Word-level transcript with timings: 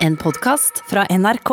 En 0.00 0.14
podkast 0.16 0.78
fra 0.88 1.02
NRK. 1.12 1.50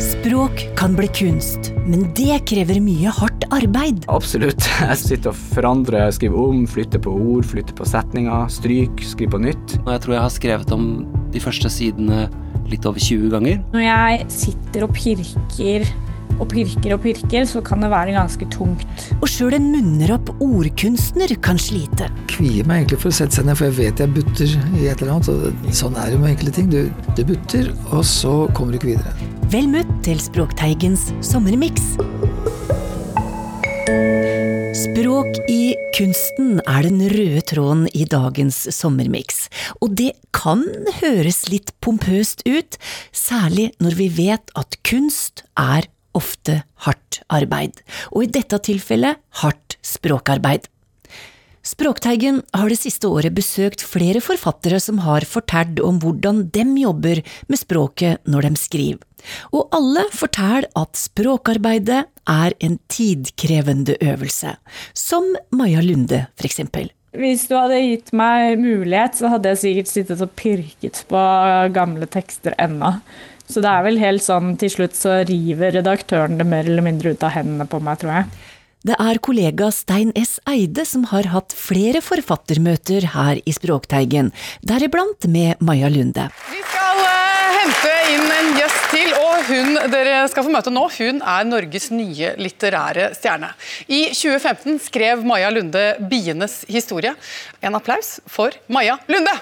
Språk 0.00 0.62
kan 0.76 0.96
bli 0.96 1.10
kunst, 1.12 1.74
men 1.84 2.06
det 2.16 2.38
krever 2.48 2.80
mye 2.80 3.12
hardt 3.12 3.44
arbeid. 3.52 4.08
Absolutt. 4.08 4.64
Jeg 4.80 4.96
sitter 5.02 5.34
og 5.34 5.44
forandrer, 5.52 6.08
skriver 6.16 6.40
om, 6.40 6.64
flytter 6.64 7.04
på 7.04 7.12
ord, 7.12 7.44
flytter 7.44 7.76
på 7.76 7.84
setninger, 7.92 8.48
stryk, 8.48 9.04
skriver 9.04 9.36
på 9.36 9.44
nytt. 9.44 9.78
Og 9.84 9.92
jeg 9.92 10.06
tror 10.06 10.16
jeg 10.16 10.24
har 10.24 10.36
skrevet 10.38 10.72
om 10.72 10.90
de 11.36 11.44
første 11.44 11.68
sidene 11.68 12.30
litt 12.72 12.88
over 12.88 13.04
20 13.04 13.28
ganger. 13.36 13.60
Når 13.76 13.84
jeg 13.84 14.28
sitter 14.40 14.88
og 14.88 14.96
pirker 14.96 15.84
og 16.38 16.48
pirker 16.52 16.94
og 16.96 17.02
pirker, 17.04 17.46
så 17.48 17.62
kan 17.64 17.82
det 17.84 17.90
være 17.92 18.16
ganske 18.16 18.48
tungt. 18.54 19.06
Og 19.18 19.28
sjøl 19.30 19.58
en 19.58 19.70
munneropp 19.72 20.32
ordkunstner 20.44 21.34
kan 21.44 21.60
slite. 21.60 22.10
kvier 22.30 22.66
meg 22.68 22.84
egentlig 22.84 23.00
for 23.02 23.10
å 23.10 23.18
sette 23.18 23.38
seg 23.38 23.48
ned, 23.48 23.58
for 23.58 23.68
jeg 23.68 23.78
vet 23.78 24.02
jeg 24.04 24.14
butter 24.14 24.54
i 24.78 24.86
et 24.90 25.02
eller 25.02 25.16
annet. 25.16 25.32
Og 25.32 25.74
sånn 25.74 25.98
er 25.98 26.12
det 26.14 26.20
med 26.22 26.34
enkle 26.36 26.54
ting. 26.54 26.70
Du, 26.70 26.80
du 27.18 27.24
butter, 27.26 27.72
og 27.90 28.04
så 28.06 28.34
kommer 28.54 28.74
du 28.74 28.80
ikke 28.80 28.92
videre. 28.94 29.32
Vel 29.52 29.70
møtt 29.72 29.90
til 30.06 30.20
Språkteigens 30.22 31.08
sommermiks. 31.24 31.96
Språk 34.78 35.38
i 35.50 35.74
kunsten 35.96 36.60
er 36.68 36.86
den 36.86 37.00
røde 37.10 37.40
tråden 37.50 37.86
i 37.96 38.04
dagens 38.06 38.60
sommermiks. 38.76 39.48
Og 39.82 39.96
det 39.98 40.12
kan 40.36 40.62
høres 41.00 41.48
litt 41.50 41.72
pompøst 41.82 42.44
ut, 42.46 42.78
særlig 43.10 43.72
når 43.82 43.98
vi 43.98 44.08
vet 44.20 44.52
at 44.58 44.78
kunst 44.86 45.42
er 45.58 45.88
ofte 46.18 46.62
hardt 46.86 47.22
arbeid, 47.32 47.78
og 48.12 48.26
i 48.26 48.32
dette 48.38 48.58
tilfellet 48.68 49.20
hardt 49.42 49.78
språkarbeid. 49.86 50.66
Språkteigen 51.68 52.40
har 52.56 52.70
det 52.70 52.78
siste 52.80 53.10
året 53.10 53.34
besøkt 53.36 53.82
flere 53.84 54.22
forfattere 54.24 54.78
som 54.80 55.02
har 55.04 55.26
fortalt 55.28 55.82
om 55.84 55.98
hvordan 56.00 56.46
dem 56.54 56.76
jobber 56.80 57.20
med 57.50 57.60
språket 57.60 58.22
når 58.30 58.46
de 58.46 58.60
skriver, 58.60 59.02
og 59.52 59.74
alle 59.76 60.06
forteller 60.14 60.68
at 60.78 60.96
språkarbeidet 60.96 62.04
er 62.28 62.56
en 62.64 62.78
tidkrevende 62.88 63.98
øvelse, 64.00 64.54
som 64.94 65.34
Maja 65.52 65.82
Lunde 65.84 66.24
for 66.38 66.48
eksempel. 66.48 66.88
Hvis 67.18 67.46
du 67.50 67.56
hadde 67.56 67.80
gitt 67.82 68.12
meg 68.16 68.60
mulighet, 68.60 69.16
så 69.18 69.32
hadde 69.32 69.52
jeg 69.52 69.60
sikkert 69.62 69.90
sittet 69.90 70.24
og 70.24 70.32
pirket 70.38 71.02
på 71.08 71.22
gamle 71.74 72.08
tekster 72.08 72.56
ennå. 72.60 72.94
Så 73.48 73.62
det 73.64 73.70
er 73.72 73.84
vel 73.86 73.98
helt 74.02 74.24
sånn 74.24 74.56
til 74.60 74.72
slutt 74.72 74.96
så 74.98 75.22
river 75.28 75.72
redaktøren 75.78 76.36
det 76.40 76.46
mer 76.48 76.68
eller 76.68 76.84
mindre 76.84 77.14
ut 77.14 77.24
av 77.24 77.32
hendene 77.36 77.66
på 77.68 77.80
meg, 77.80 78.00
tror 78.02 78.12
jeg. 78.18 78.30
Det 78.86 78.94
er 79.02 79.18
kollega 79.18 79.72
Stein 79.74 80.12
S. 80.14 80.36
Eide 80.46 80.84
som 80.86 81.08
har 81.10 81.26
hatt 81.32 81.54
flere 81.56 81.98
forfattermøter 82.04 83.08
her 83.10 83.40
i 83.42 83.54
Språkteigen, 83.56 84.30
deriblant 84.62 85.26
med 85.26 85.58
Maja 85.64 85.90
Lunde. 85.90 86.28
Vi 86.52 86.60
skal 86.62 87.00
eh, 87.02 87.56
hente 87.56 87.94
inn 88.14 88.28
en 88.36 88.52
gjest 88.60 88.84
til, 88.92 89.10
og 89.18 89.48
hun 89.48 89.80
dere 89.90 90.20
skal 90.30 90.46
få 90.46 90.52
møte 90.54 90.72
nå, 90.72 90.84
hun 90.94 91.18
er 91.18 91.48
Norges 91.48 91.90
nye 91.90 92.36
litterære 92.38 93.10
stjerne. 93.18 93.50
I 93.90 94.04
2015 94.12 94.78
skrev 94.86 95.24
Maja 95.26 95.50
Lunde 95.50 95.88
'Bienes 95.98 96.60
historie'. 96.70 97.16
En 97.60 97.74
applaus 97.74 98.20
for 98.30 98.54
Maja 98.68 99.00
Lunde! 99.10 99.34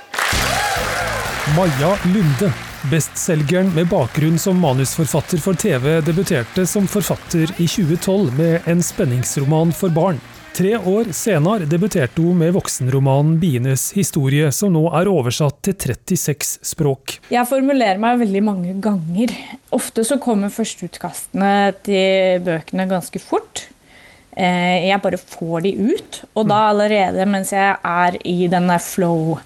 Maja 1.59 1.93
Lunde. 2.09 2.55
Bestselgeren 2.91 3.75
med 3.75 3.89
bakgrunn 3.91 4.37
som 4.39 4.61
manusforfatter 4.63 5.41
for 5.43 5.59
TV 5.59 5.97
debuterte 6.07 6.63
som 6.71 6.85
forfatter 6.87 7.51
i 7.59 7.65
2012 7.67 8.29
med 8.37 8.69
en 8.71 8.83
spenningsroman 8.85 9.73
for 9.75 9.91
barn. 9.91 10.21
Tre 10.55 10.77
år 10.79 11.11
senere 11.17 11.67
debuterte 11.67 12.23
hun 12.23 12.39
med 12.39 12.55
voksenromanen 12.55 13.41
'Bienes 13.41 13.89
historie', 13.97 14.53
som 14.53 14.71
nå 14.73 14.85
er 14.95 15.11
oversatt 15.11 15.59
til 15.67 15.75
36 15.75 16.61
språk. 16.63 17.19
Jeg 17.31 17.49
formulerer 17.51 17.99
meg 17.99 18.21
veldig 18.23 18.45
mange 18.45 18.77
ganger. 18.81 19.35
Ofte 19.73 20.05
så 20.07 20.21
kommer 20.23 20.55
førsteutkastene 20.55 21.75
til 21.83 22.39
bøkene 22.47 22.87
ganske 22.87 23.19
fort. 23.19 23.67
Eh, 24.37 24.87
Jeg 24.87 25.03
bare 25.03 25.19
får 25.19 25.63
de 25.63 25.75
ut, 25.91 26.23
og 26.37 26.49
da 26.49 26.69
allerede 26.71 27.27
mens 27.27 27.51
jeg 27.51 27.77
er 27.83 28.17
i 28.25 28.47
denne 28.47 28.79
flow 28.79 29.41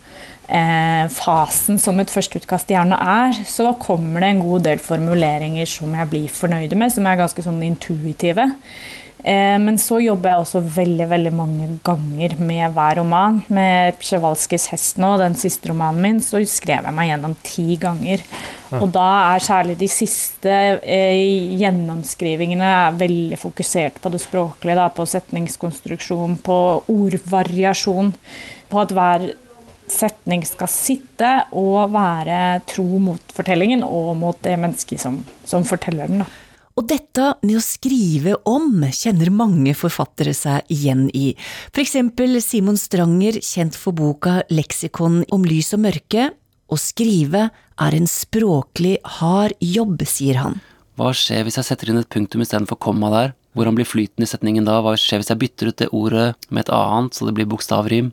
fasen 1.14 1.78
som 1.78 2.00
et 2.02 2.10
førsteutkast 2.10 2.72
gjerne 2.72 2.96
er, 2.98 3.36
så 3.46 3.70
kommer 3.78 4.24
det 4.24 4.32
en 4.32 4.42
god 4.42 4.64
del 4.66 4.80
formuleringer 4.82 5.68
som 5.70 5.92
jeg 5.94 6.10
blir 6.10 6.32
fornøyd 6.34 6.74
med, 6.74 6.90
som 6.90 7.06
er 7.06 7.20
ganske 7.20 7.44
sånn 7.44 7.62
intuitive. 7.62 8.48
Eh, 9.24 9.58
Men 9.58 9.76
så 9.78 9.98
jobber 10.00 10.32
jeg 10.32 10.44
også 10.44 10.62
veldig 10.76 11.08
veldig 11.10 11.32
mange 11.36 11.66
ganger 11.84 12.36
med 12.38 12.72
hver 12.76 13.00
roman. 13.00 13.42
Med 13.48 13.98
Przewalskis 14.00 14.68
'Hest' 14.70 14.98
nå, 14.98 15.16
den 15.18 15.34
siste 15.34 15.68
romanen 15.68 16.00
min, 16.00 16.20
så 16.20 16.40
skrev 16.46 16.84
jeg 16.84 16.94
meg 16.94 17.10
gjennom 17.10 17.36
ti 17.42 17.76
ganger. 17.76 18.24
Og 18.72 18.92
da 18.92 19.34
er 19.34 19.44
særlig 19.44 19.78
de 19.78 19.88
siste 19.88 20.80
eh, 20.82 21.58
gjennomskrivingene 21.58 22.96
veldig 22.96 23.38
fokusert 23.38 24.00
på 24.00 24.10
det 24.10 24.20
språklige, 24.22 24.76
da, 24.76 24.88
på 24.88 25.06
setningskonstruksjon, 25.06 26.38
på 26.38 26.58
ordvariasjon. 26.88 28.14
På 28.70 28.80
at 28.80 28.94
hver 28.94 29.32
setning 29.90 30.44
skal 30.46 30.70
sitte 30.70 31.32
og 31.56 31.90
være 31.94 32.60
tro 32.70 33.00
mot 33.02 33.34
fortellingen 33.34 33.82
og 33.86 34.14
mot 34.20 34.38
det 34.44 34.56
mennesket 34.60 35.02
som, 35.02 35.20
som 35.44 35.66
forteller 35.66 36.10
den. 36.10 36.24
da. 36.24 36.30
Og 36.78 36.86
dette 36.88 37.24
med 37.42 37.58
å 37.58 37.64
skrive 37.64 38.36
om 38.48 38.84
kjenner 38.94 39.28
mange 39.34 39.74
forfattere 39.76 40.32
seg 40.36 40.70
igjen 40.72 41.08
i. 41.12 41.34
For 41.74 41.82
eksempel 41.82 42.38
Simon 42.40 42.78
Stranger, 42.80 43.40
kjent 43.44 43.76
for 43.76 43.96
boka 43.96 44.40
Leksikon 44.48 45.24
om 45.34 45.44
lys 45.44 45.74
og 45.76 45.82
mørke. 45.84 46.30
Å 46.70 46.78
skrive 46.78 47.48
er 47.50 47.96
en 47.96 48.08
språklig 48.08 48.96
hard 49.18 49.56
jobb, 49.60 50.06
sier 50.08 50.40
han. 50.40 50.60
Hva 50.96 51.10
skjer 51.16 51.44
hvis 51.44 51.58
jeg 51.58 51.66
setter 51.66 51.90
inn 51.90 52.00
et 52.00 52.08
punktum 52.12 52.44
istedenfor 52.44 52.78
komma 52.80 53.10
der? 53.12 53.34
Hvordan 53.58 53.76
blir 53.76 53.88
flyten 53.88 54.22
i 54.22 54.28
setningen 54.30 54.66
da? 54.68 54.78
Hva 54.84 54.94
skjer 55.00 55.20
hvis 55.20 55.32
jeg 55.32 55.40
bytter 55.42 55.70
ut 55.72 55.78
det 55.82 55.90
ordet 55.96 56.26
med 56.48 56.64
et 56.64 56.72
annet, 56.76 57.16
så 57.16 57.26
det 57.26 57.34
blir 57.36 57.48
bokstavrim? 57.50 58.12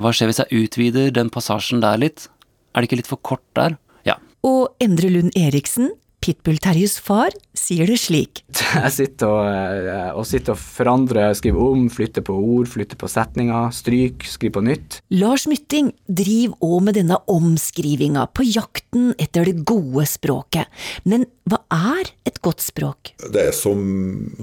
Hva 0.00 0.14
skjer 0.16 0.30
hvis 0.30 0.38
jeg 0.40 0.64
utvider 0.64 1.10
den 1.12 1.28
passasjen 1.32 1.82
der 1.84 1.98
litt? 2.00 2.30
Er 2.72 2.80
det 2.80 2.88
ikke 2.88 3.02
litt 3.02 3.10
for 3.10 3.20
kort 3.20 3.44
der? 3.58 3.74
Ja. 4.08 4.16
Og 4.46 4.70
Endre 4.80 5.10
Lund 5.12 5.34
Eriksen, 5.36 5.90
Pitbull-Terjes 6.24 6.94
far, 7.04 7.34
sier 7.56 7.88
det 7.88 7.98
slik. 8.00 8.40
Jeg 8.84 8.92
sitter 8.94 9.28
og, 9.28 9.44
eh, 9.50 10.08
og, 10.14 10.24
sitter 10.28 10.54
og 10.54 10.60
forandrer, 10.60 11.34
skriver 11.36 11.74
om, 11.74 11.84
flytter 11.92 12.24
på 12.24 12.32
ord, 12.32 12.68
flytter 12.72 12.96
på 13.00 13.12
setninger, 13.12 13.68
stryk, 13.76 14.24
skriver 14.28 14.56
på 14.56 14.64
nytt. 14.70 14.98
Lars 15.20 15.44
Mytting 15.50 15.92
driver 16.08 16.56
òg 16.64 16.88
med 16.88 17.00
denne 17.00 17.20
omskrivinga, 17.36 18.24
på 18.32 18.48
jakten 18.48 19.14
etter 19.20 19.48
det 19.48 19.66
gode 19.68 20.08
språket. 20.08 20.68
Men 21.04 21.28
hva 21.48 21.60
er 21.76 22.12
et 22.28 22.40
godt 22.44 22.64
språk? 22.64 23.12
Det 23.20 23.50
er 23.50 23.56
som, 23.56 23.80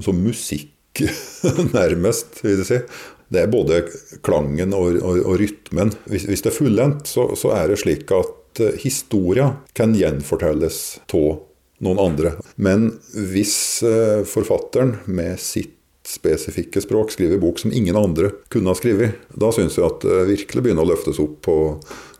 som 0.02 0.18
musikk, 0.22 1.02
nærmest, 1.78 2.44
vil 2.46 2.60
jeg 2.62 2.70
si. 2.70 2.82
Det 3.28 3.42
er 3.42 3.50
både 3.52 3.82
klangen 4.24 4.72
og, 4.76 5.00
og, 5.02 5.20
og 5.22 5.38
rytmen. 5.40 5.92
Hvis, 6.08 6.28
hvis, 6.28 6.44
det 6.44 6.52
er 6.52 6.58
fullendt, 6.58 7.10
så, 7.10 7.28
så, 7.36 7.52
er 7.56 7.72
det 7.72 7.80
slik 7.82 8.08
at 8.16 8.62
uh, 8.62 8.72
historia 8.80 9.50
kan 9.76 9.96
gjenfortelles 9.96 11.00
av 11.12 11.42
noen 11.84 12.00
andre. 12.02 12.36
Men 12.56 12.90
hvis 13.12 13.56
uh, 13.84 14.24
forfatteren 14.26 14.96
med 15.06 15.36
sitt 15.42 15.74
spesifikke 16.08 16.80
språk 16.80 17.12
skriver 17.12 17.40
bok 17.42 17.60
som 17.60 17.72
ingen 17.72 17.96
andre 17.96 18.30
kunne 18.48 18.72
ha 18.72 18.78
skrevet, 18.78 19.18
da 19.36 19.50
syns 19.52 19.76
jeg 19.76 19.84
at 19.84 20.06
det 20.06 20.28
virkelig 20.30 20.64
begynner 20.64 20.86
å 20.86 20.92
løftes 20.94 21.20
opp 21.20 21.42
på 21.44 21.56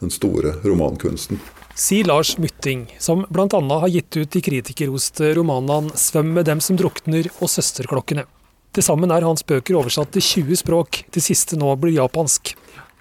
den 0.02 0.12
store 0.12 0.58
romankunsten. 0.60 1.40
Sier 1.78 2.08
Lars 2.10 2.34
Mytting, 2.42 2.88
som 2.98 3.22
bl.a. 3.30 3.60
har 3.62 3.88
gitt 3.88 4.16
ut 4.18 4.32
de 4.34 4.42
kritikerroste 4.42 5.30
romanene 5.38 5.94
'Svøm 5.94 6.34
med 6.34 6.48
dem 6.50 6.60
som 6.60 6.76
drukner' 6.76 7.30
og 7.38 7.48
'Søsterklokkene'. 7.48 8.26
Til 8.76 8.84
sammen 8.84 9.10
er 9.14 9.24
hans 9.26 9.44
bøker 9.48 9.78
oversatt 9.80 10.12
til 10.14 10.24
20 10.44 10.60
språk, 10.60 11.02
det 11.14 11.24
siste 11.24 11.56
nå 11.58 11.72
blir 11.80 11.96
japansk. 11.96 12.52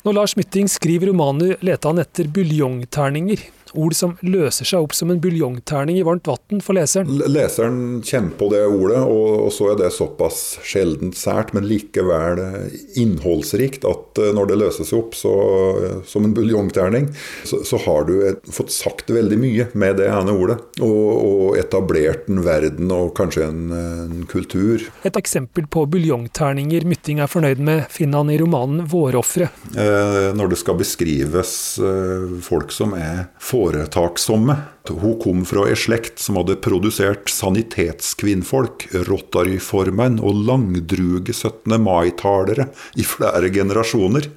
Når 0.06 0.16
Lars 0.16 0.38
Mytting 0.40 0.70
skriver 0.72 1.12
romaner, 1.12 1.58
leter 1.60 1.92
han 1.92 2.00
etter 2.00 2.30
buljongterninger. 2.32 3.44
Ord 3.74 3.96
som 3.98 4.16
løser 4.26 4.68
seg 4.68 4.86
opp 4.86 4.96
som 4.96 5.12
en 5.12 5.22
buljongterning 5.22 6.00
i 6.00 6.06
varmt 6.06 6.28
vann 6.30 6.62
for 6.64 6.78
leseren. 6.78 7.20
Leseren 7.28 8.02
kjenner 8.06 8.36
på 8.40 8.50
det 8.54 8.64
ordet, 8.68 9.02
og, 9.04 9.50
så 9.54 9.72
er 9.72 9.80
det 9.80 9.94
såpass 9.96 10.60
sjeldent 10.68 11.18
sært, 11.18 11.54
men 11.56 11.68
likevel 11.68 12.42
innholdsrikt 13.00 13.88
at 13.88 14.22
når 14.36 14.52
det 14.52 14.60
løser 14.62 14.88
seg 14.88 15.00
opp 15.00 15.16
så, 15.18 15.34
som 16.08 16.28
en 16.28 16.36
buljongterning, 16.38 17.10
så, 17.48 17.62
så, 17.66 17.80
har 17.88 18.08
du 18.10 18.16
fått 18.52 18.74
sagt 18.74 19.12
veldig 19.14 19.38
mye 19.40 19.68
med 19.78 20.00
det 20.02 20.10
ene 20.12 20.34
ordet. 20.34 20.58
Og, 20.84 21.08
og 21.18 21.58
etablert 21.60 22.28
en 22.32 22.42
verden 22.46 22.92
og 22.94 23.14
kanskje 23.18 23.48
en, 23.48 23.62
en 23.72 24.26
kultur. 24.30 24.84
Et 25.08 25.20
eksempel 25.20 25.68
på 25.72 25.86
buljongterninger 25.90 26.88
Mytting 26.88 27.22
er 27.24 27.32
fornøyd 27.32 27.62
med, 27.64 27.86
finner 27.94 28.24
han 28.24 28.32
i 28.34 28.38
romanen 28.40 28.86
'Vårofre'. 28.88 29.50
Eh, 29.76 30.30
når 30.38 30.54
det 30.54 30.60
skal 30.62 30.78
beskrives 30.80 31.52
eh, 31.80 32.38
folk 32.44 32.72
som 32.76 32.96
er 32.98 33.28
foretaksomme. 33.58 34.56
Hun 34.88 35.16
kom 35.20 35.46
fra 35.46 35.66
ei 35.68 35.76
slekt 35.76 36.22
som 36.22 36.38
hadde 36.40 36.60
produsert 36.64 37.32
sanitetskvinnfolk, 37.34 38.86
Rotaryformenn 39.08 40.20
og 40.24 40.44
langdruge 40.48 41.34
17. 41.34 41.76
mai-talere 41.82 42.70
i 42.96 43.06
flere 43.08 43.50
generasjoner. 43.54 44.30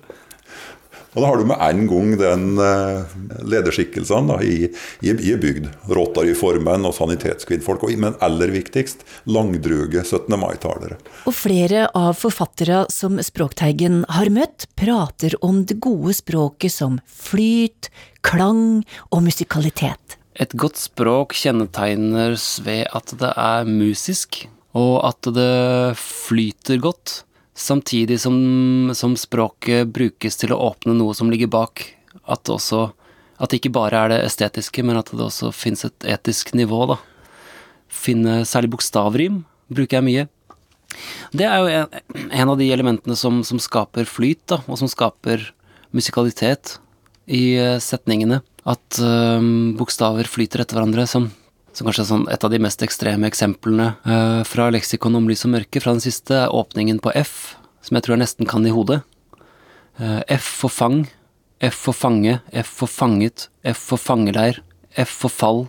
Og 1.15 1.23
da 1.23 1.27
har 1.27 1.41
du 1.41 1.47
med 1.49 1.59
en 1.65 1.87
gang 1.91 2.11
den 2.21 2.45
uh, 2.61 3.15
lederskikkelsen 3.43 4.31
da, 4.31 4.37
i, 4.47 4.69
i, 5.03 5.11
i 5.11 5.35
bygd. 5.41 5.67
Rotaryformenn 5.91 6.87
og 6.87 6.95
sanitetskvinnfolk. 6.95 7.83
Men 7.99 8.19
aller 8.23 8.53
viktigst 8.55 9.03
langdruge 9.27 10.05
17. 10.05 10.37
mai-talere. 10.39 11.01
Og 11.27 11.35
flere 11.35 11.89
av 11.99 12.15
forfattere 12.21 12.85
som 12.93 13.19
Språkteigen 13.25 14.05
har 14.13 14.31
møtt, 14.31 14.69
prater 14.79 15.35
om 15.45 15.65
det 15.67 15.81
gode 15.83 16.15
språket 16.15 16.77
som 16.77 17.01
flyt, 17.11 17.91
klang 18.27 18.85
og 19.11 19.25
musikalitet. 19.27 20.19
Et 20.41 20.55
godt 20.55 20.79
språk 20.79 21.35
kjennetegnes 21.37 22.61
ved 22.65 22.87
at 22.95 23.13
det 23.19 23.33
er 23.35 23.67
musisk, 23.69 24.45
og 24.79 25.03
at 25.11 25.33
det 25.35 25.99
flyter 25.99 26.79
godt. 26.81 27.25
Samtidig 27.61 28.17
som, 28.23 28.37
som, 28.97 29.13
språket 29.21 29.91
brukes 29.93 30.39
til 30.41 30.55
å 30.55 30.61
åpne 30.71 30.95
noe 30.97 31.13
som 31.17 31.29
ligger 31.29 31.51
bak. 31.53 31.83
At, 32.25 32.49
også, 32.49 32.87
at 33.37 33.53
det 33.53 33.61
ikke 33.61 33.75
bare 33.77 34.01
er 34.01 34.13
det 34.15 34.21
estetiske, 34.25 34.85
men 34.87 34.97
at 34.97 35.13
det 35.13 35.27
også 35.27 35.51
finnes 35.53 35.85
et 35.85 36.07
etisk 36.17 36.55
nivå, 36.57 36.87
da. 36.95 36.97
Finne 37.91 38.41
særlig 38.49 38.71
bokstavrim 38.73 39.43
bruker 39.69 39.99
jeg 39.99 40.07
mye. 40.07 40.29
Det 41.37 41.47
er 41.47 41.61
jo 41.61 41.83
en, 41.83 42.31
en 42.33 42.53
av 42.55 42.57
de 42.59 42.71
elementene 42.73 43.17
som, 43.19 43.43
som, 43.47 43.61
skaper 43.63 44.09
flyt, 44.09 44.41
da, 44.51 44.63
og 44.65 44.81
som 44.81 44.89
skaper 44.91 45.51
musikalitet 45.95 46.79
i 47.29 47.59
eh, 47.61 47.77
setningene. 47.83 48.41
At 48.69 49.03
øh, 49.05 49.45
bokstaver 49.77 50.29
flyter 50.29 50.65
etter 50.65 50.79
hverandre, 50.79 51.05
som 51.11 51.29
som 51.73 51.87
kanskje 51.87 52.03
er 52.03 52.09
sånn 52.09 52.27
et 52.33 52.45
av 52.45 52.53
de 52.53 52.61
mest 52.63 52.83
ekstreme 52.85 53.29
eksemplene 53.31 53.93
eh, 54.03 54.41
fra 54.49 54.69
leksikon 54.75 55.19
om 55.19 55.29
lys 55.31 55.47
og 55.47 55.55
mørke, 55.55 55.83
fra 55.83 55.95
den 55.95 56.05
siste, 56.05 56.47
åpningen 56.49 57.01
på 57.03 57.13
F, 57.19 57.55
som 57.85 57.97
jeg 57.97 58.07
tror 58.07 58.17
jeg 58.17 58.25
nesten 58.25 58.51
kan 58.51 58.67
i 58.67 58.75
hodet. 58.75 59.01
Eh, 60.01 60.21
F 60.37 60.49
for 60.63 60.73
fang, 60.73 61.05
F 61.61 61.77
for 61.87 61.97
fange, 61.97 62.41
F 62.53 62.75
for 62.81 62.91
fanget, 62.91 63.49
F 63.63 63.85
for 63.91 64.01
fangeleir, 64.01 64.63
F 64.99 65.13
for 65.23 65.33
fall, 65.33 65.67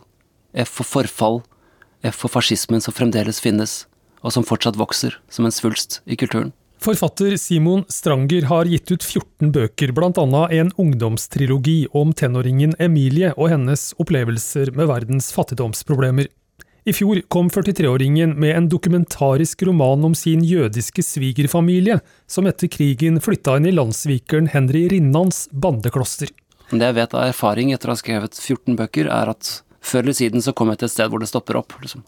F 0.57 0.71
for 0.79 0.87
forfall, 0.87 1.41
F 2.03 2.23
for 2.23 2.33
fascismen 2.33 2.81
som 2.81 2.95
fremdeles 2.95 3.41
finnes, 3.43 3.85
og 4.21 4.33
som 4.33 4.45
fortsatt 4.45 4.79
vokser 4.79 5.17
som 5.29 5.45
en 5.45 5.53
svulst 5.53 6.01
i 6.05 6.17
kulturen. 6.17 6.51
Forfatter 6.81 7.37
Simon 7.37 7.83
Stranger 7.87 8.41
har 8.41 8.65
gitt 8.65 8.91
ut 8.91 9.03
14 9.03 9.51
bøker, 9.53 9.91
bl.a. 9.93 10.47
en 10.49 10.71
ungdomstrilogi 10.81 11.85
om 11.93 12.09
tenåringen 12.17 12.73
Emilie 12.81 13.29
og 13.35 13.51
hennes 13.51 13.91
opplevelser 14.01 14.71
med 14.73 14.89
verdens 14.89 15.27
fattigdomsproblemer. 15.35 16.25
I 16.81 16.95
fjor 16.97 17.19
kom 17.29 17.51
43-åringen 17.53 18.33
med 18.33 18.55
en 18.55 18.69
dokumentarisk 18.73 19.61
roman 19.69 20.09
om 20.09 20.15
sin 20.17 20.41
jødiske 20.41 21.05
svigerfamilie, 21.05 21.99
som 22.25 22.49
etter 22.49 22.71
krigen 22.73 23.21
flytta 23.21 23.59
inn 23.61 23.69
i 23.69 23.75
landssvikeren 23.77 24.49
Henry 24.49 24.87
Rinnans 24.89 25.43
bandekloster. 25.53 26.33
Det 26.71 26.81
jeg 26.81 26.97
vet 26.97 27.13
av 27.13 27.27
erfaring 27.27 27.75
etter 27.75 27.91
å 27.91 27.93
ha 27.93 28.01
skrevet 28.01 28.41
14 28.41 28.79
bøker, 28.81 29.05
er 29.05 29.35
at 29.35 29.59
før 29.85 30.07
eller 30.07 30.17
siden 30.17 30.41
så 30.41 30.57
kommer 30.57 30.73
jeg 30.73 30.81
til 30.81 30.89
et 30.89 30.97
sted 30.97 31.13
hvor 31.13 31.21
det 31.21 31.29
stopper 31.29 31.61
opp. 31.61 31.77
liksom. 31.85 32.01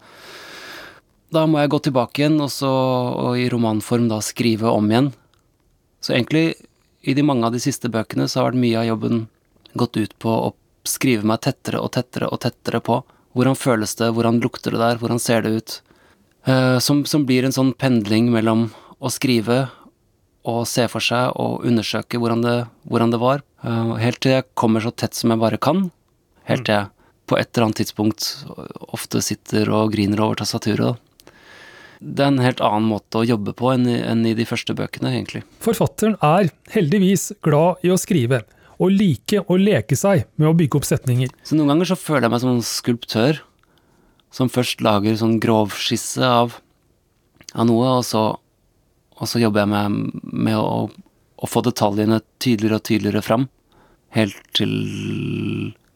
Da 1.34 1.44
må 1.50 1.58
jeg 1.58 1.72
gå 1.72 1.80
tilbake 1.88 2.22
igjen 2.22 2.38
og, 2.42 2.50
så, 2.52 2.70
og 2.70 3.38
i 3.40 3.48
romanform 3.50 4.06
da 4.10 4.20
skrive 4.22 4.70
om 4.70 4.90
igjen. 4.90 5.10
Så 6.04 6.14
egentlig, 6.14 6.52
i 7.02 7.14
de 7.16 7.24
mange 7.26 7.46
av 7.48 7.54
de 7.54 7.62
siste 7.62 7.90
bøkene, 7.90 8.28
så 8.28 8.40
har 8.40 8.52
vært 8.52 8.62
mye 8.62 8.82
av 8.82 8.90
jobben 8.92 9.24
gått 9.74 9.98
ut 9.98 10.14
på 10.22 10.30
å 10.30 10.52
skrive 10.86 11.26
meg 11.26 11.40
tettere 11.42 11.80
og 11.80 11.94
tettere 11.96 12.28
og 12.30 12.42
tettere 12.44 12.80
på. 12.84 13.00
Hvordan 13.34 13.58
føles 13.58 13.96
det, 13.98 14.12
hvordan 14.14 14.38
lukter 14.44 14.76
det 14.76 14.82
der, 14.82 15.00
hvordan 15.00 15.22
ser 15.22 15.42
det 15.42 15.54
ut? 15.56 15.78
Uh, 16.46 16.78
som, 16.78 17.02
som, 17.08 17.24
blir 17.26 17.46
en 17.46 17.56
sånn 17.56 17.72
pendling 17.80 18.28
mellom 18.30 18.68
å 19.00 19.10
skrive 19.10 19.64
og 20.44 20.66
se 20.68 20.84
for 20.92 21.02
seg 21.02 21.32
og 21.40 21.64
undersøke 21.64 22.20
hvordan 22.20 22.44
det, 22.44 22.58
hvordan 22.84 23.14
det 23.14 23.22
var. 23.22 23.42
Uh, 23.64 23.96
helt 23.98 24.20
til 24.22 24.36
jeg 24.36 24.46
kommer 24.60 24.84
så 24.84 24.92
tett 24.92 25.16
som 25.16 25.32
jeg 25.32 25.40
bare 25.40 25.58
kan. 25.58 25.88
Helt 26.46 26.68
til 26.68 26.76
jeg 26.76 26.92
på 27.24 27.40
et 27.40 27.48
eller 27.48 27.70
annet 27.70 27.80
tidspunkt 27.80 28.28
ofte 28.92 29.24
sitter 29.24 29.72
og 29.72 29.94
griner 29.96 30.20
over 30.20 30.36
tastaturet 30.42 31.00
det 32.00 32.24
er 32.24 32.32
en 32.32 32.42
helt 32.42 32.62
annen 32.64 32.88
måte 32.90 33.20
å 33.20 33.26
jobbe 33.26 33.54
på 33.56 33.70
enn 33.74 33.86
i, 33.88 33.96
enn 34.02 34.24
i 34.26 34.34
de 34.36 34.46
første 34.48 34.74
bøkene, 34.76 35.12
egentlig. 35.14 35.44
Forfatteren 35.64 36.16
er 36.24 36.50
heldigvis 36.74 37.30
glad 37.44 37.84
i 37.86 37.92
å 37.94 37.98
skrive, 38.00 38.42
og 38.82 38.94
like 38.94 39.42
å 39.46 39.58
leke 39.60 39.96
seg 39.98 40.26
med 40.40 40.50
å 40.50 40.56
bygge 40.58 40.80
opp 40.80 40.88
setninger. 40.88 41.32
Så 41.46 41.56
noen 41.56 41.72
ganger 41.72 41.92
så 41.92 41.98
føler 41.98 42.26
jeg 42.26 42.34
meg 42.34 42.42
som 42.42 42.54
en 42.54 42.64
skulptør, 42.66 43.40
som 44.34 44.50
først 44.50 44.82
lager 44.82 45.18
sånn 45.18 45.38
grovskisse 45.42 46.26
av, 46.26 46.58
av 47.54 47.68
noe, 47.68 47.98
og 48.00 48.06
så, 48.06 48.24
og 49.14 49.30
så, 49.30 49.40
jobber 49.42 49.62
jeg 49.62 49.72
med, 49.72 50.22
med 50.34 50.58
å, 50.58 50.88
å, 50.90 51.50
få 51.50 51.62
detaljene 51.66 52.18
tydeligere 52.42 52.80
og 52.80 52.88
tydeligere 52.90 53.22
fram, 53.24 53.46
helt 54.14 54.40
til 54.58 54.74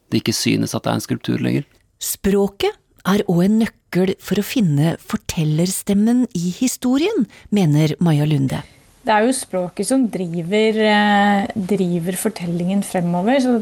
det 0.09 0.23
ikke 0.23 0.35
synes 0.35 0.73
at 0.73 0.85
det 0.85 0.93
er 0.93 0.99
en 0.99 1.05
skulptur 1.05 1.43
lenger. 1.43 1.67
Språket 1.99 2.78
er 3.09 3.25
òg 3.27 3.45
en 3.45 3.61
nøkkel 3.65 4.15
for 4.23 4.39
å 4.39 4.45
finne 4.45 4.95
fortellerstemmen 5.01 6.25
i 6.37 6.51
historien, 6.59 7.25
mener 7.49 7.95
Maja 8.03 8.27
Lunde. 8.29 8.61
Det 8.99 9.15
er 9.15 9.25
jo 9.25 9.33
språket 9.33 9.87
som 9.87 10.03
driver, 10.11 10.75
eh, 10.83 11.47
driver, 11.55 12.17
fortellingen 12.19 12.83
fremover. 12.83 13.39
Så 13.39 13.55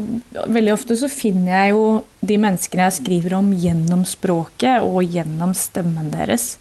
veldig 0.49 0.73
ofte 0.73 0.97
så 0.97 1.07
finner 1.07 1.53
jeg 1.53 1.75
jo 1.75 2.03
de 2.25 2.37
menneskene 2.37 2.87
jeg 2.89 2.97
skriver 2.97 3.37
om 3.37 3.53
gjennom 3.53 4.03
språket 4.03 4.81
og 4.81 5.05
gjennom 5.05 5.53
stemmen 5.55 6.09
deres. 6.11 6.57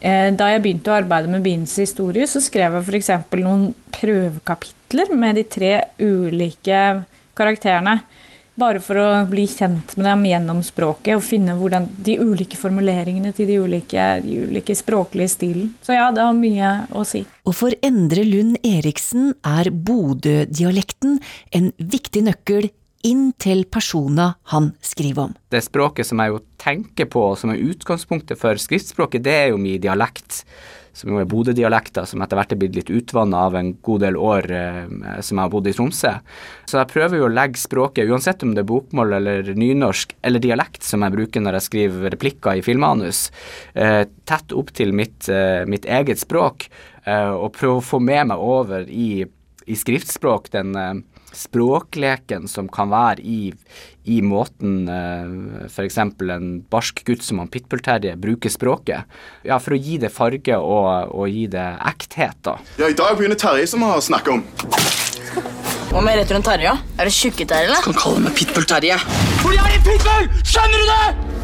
Eh, 0.00 0.30
da 0.30 0.52
jeg 0.52 0.62
begynte 0.62 0.92
å 0.92 1.00
arbeide 1.00 1.32
med 1.32 1.42
byens 1.42 1.74
historie, 1.80 2.28
så 2.28 2.38
skrev 2.44 2.76
jeg 2.76 2.84
f.eks. 2.84 3.10
noen 3.40 3.74
prøvekapitler 3.96 5.10
med 5.16 5.40
de 5.40 5.44
tre 5.44 5.72
ulike 5.98 7.04
karakterene. 7.34 8.02
Bare 8.56 8.80
for 8.80 8.96
å 8.96 9.08
bli 9.28 9.44
kjent 9.50 9.94
med 9.98 10.06
dem 10.08 10.22
gjennom 10.30 10.62
språket 10.64 11.18
og 11.18 11.24
finne 11.26 11.56
hvordan 11.58 11.90
de 12.06 12.16
ulike 12.22 12.56
formuleringene 12.56 13.34
til 13.36 13.50
de 13.50 13.58
ulike, 13.60 14.06
de 14.24 14.38
ulike 14.48 14.76
språklige 14.76 15.34
stilen. 15.34 15.74
Så 15.84 15.92
ja, 15.92 16.08
det 16.14 16.24
har 16.24 16.32
mye 16.36 16.70
å 16.96 17.04
si. 17.04 17.26
Og 17.44 17.52
for 17.58 17.76
Endre 17.84 18.24
Lund 18.24 18.56
Eriksen 18.64 19.34
er 19.44 19.68
Bodø-dialekten 19.70 21.20
en 21.52 21.70
viktig 21.76 22.24
nøkkel 22.30 22.70
inn 23.06 23.28
til 23.38 23.66
personer 23.70 24.34
han 24.50 24.72
skriver 24.80 25.28
om. 25.28 25.36
Det 25.52 25.62
språket 25.62 26.08
som 26.08 26.22
jeg 26.22 26.32
jo 26.32 26.40
tenker 26.58 27.10
på, 27.12 27.28
som 27.38 27.52
er 27.52 27.62
utgangspunktet 27.62 28.40
for 28.40 28.58
skriftspråket, 28.60 29.24
det 29.26 29.36
er 29.44 29.52
jo 29.52 29.60
min 29.60 29.78
dialekt 29.82 30.42
som 30.96 31.12
jo 31.12 31.20
er 31.20 31.28
Bodø-dialekter, 31.28 32.06
som 32.08 32.22
etter 32.24 32.38
hvert 32.38 32.54
er 32.54 32.60
blitt 32.60 32.76
litt 32.78 32.92
utvanna 32.92 33.42
av 33.50 33.56
en 33.58 33.74
god 33.84 34.04
del 34.06 34.16
år 34.16 34.48
eh, 34.56 34.78
som 35.20 35.36
jeg 35.36 35.42
har 35.42 35.52
bodd 35.52 35.68
i 35.68 35.74
Tromsø. 35.76 36.12
Så 36.64 36.80
jeg 36.80 36.90
prøver 36.94 37.20
jo 37.20 37.26
å 37.28 37.32
legge 37.32 37.60
språket, 37.60 38.08
uansett 38.08 38.44
om 38.46 38.54
det 38.56 38.64
er 38.64 38.70
bokmål 38.70 39.18
eller 39.18 39.52
nynorsk 39.58 40.16
eller 40.26 40.42
dialekt, 40.42 40.86
som 40.86 41.04
jeg 41.04 41.16
bruker 41.18 41.44
når 41.44 41.58
jeg 41.58 41.68
skriver 41.68 42.14
replikker 42.16 42.56
i 42.56 42.64
filmmanus, 42.64 43.26
eh, 43.74 44.04
tett 44.28 44.56
opp 44.56 44.72
til 44.76 44.96
mitt, 44.96 45.28
eh, 45.28 45.66
mitt 45.68 45.84
eget 45.84 46.22
språk, 46.22 46.70
eh, 47.04 47.28
og 47.28 47.52
prøve 47.58 47.82
å 47.82 47.88
få 47.92 48.00
med 48.00 48.32
meg 48.32 48.40
over 48.40 48.88
i, 48.88 49.26
i 49.66 49.76
skriftspråk 49.76 50.50
den 50.56 50.74
eh, 50.80 50.94
språkleken 51.36 52.48
som 52.50 52.68
kan 52.72 52.90
være 52.92 53.22
i, 53.22 53.52
i 54.10 54.20
måten 54.24 54.88
eh, 54.88 55.66
f.eks. 55.68 55.98
en 56.00 56.48
barsk 56.72 57.04
gutt 57.06 57.24
som 57.26 57.42
han 57.42 57.50
Pitbull-Terje 57.52 58.16
bruker 58.20 58.52
språket. 58.52 59.06
Ja, 59.46 59.60
For 59.62 59.76
å 59.76 59.80
gi 59.80 59.98
det 60.02 60.12
farge 60.14 60.58
og, 60.58 61.12
og 61.14 61.28
gi 61.30 61.46
det 61.52 61.66
ekthet, 61.92 62.38
da. 62.46 62.56
Ja, 62.80 62.90
I 62.90 62.96
dag 62.98 63.16
begynner 63.18 63.38
Terje 63.40 63.68
som 63.70 63.84
har 63.86 64.00
snakket 64.04 64.38
om. 64.38 64.44
Hva 65.92 66.02
med 66.04 66.18
rett 66.18 66.32
rundt 66.34 66.44
Terje? 66.48 66.72
Er 66.98 67.08
det 67.08 67.14
Tjukke-Terje, 67.14 67.70
eller? 67.70 67.80
Skal 67.84 67.96
kalle 67.96 68.24
meg 68.26 68.34
Pitbull-Terje. 68.36 68.98
Fordi 69.42 69.60
jeg 69.60 69.78
er 69.78 69.84
Pitbull! 69.86 70.30
Skjønner 70.44 70.82
du 70.82 70.90
det? 70.90 71.34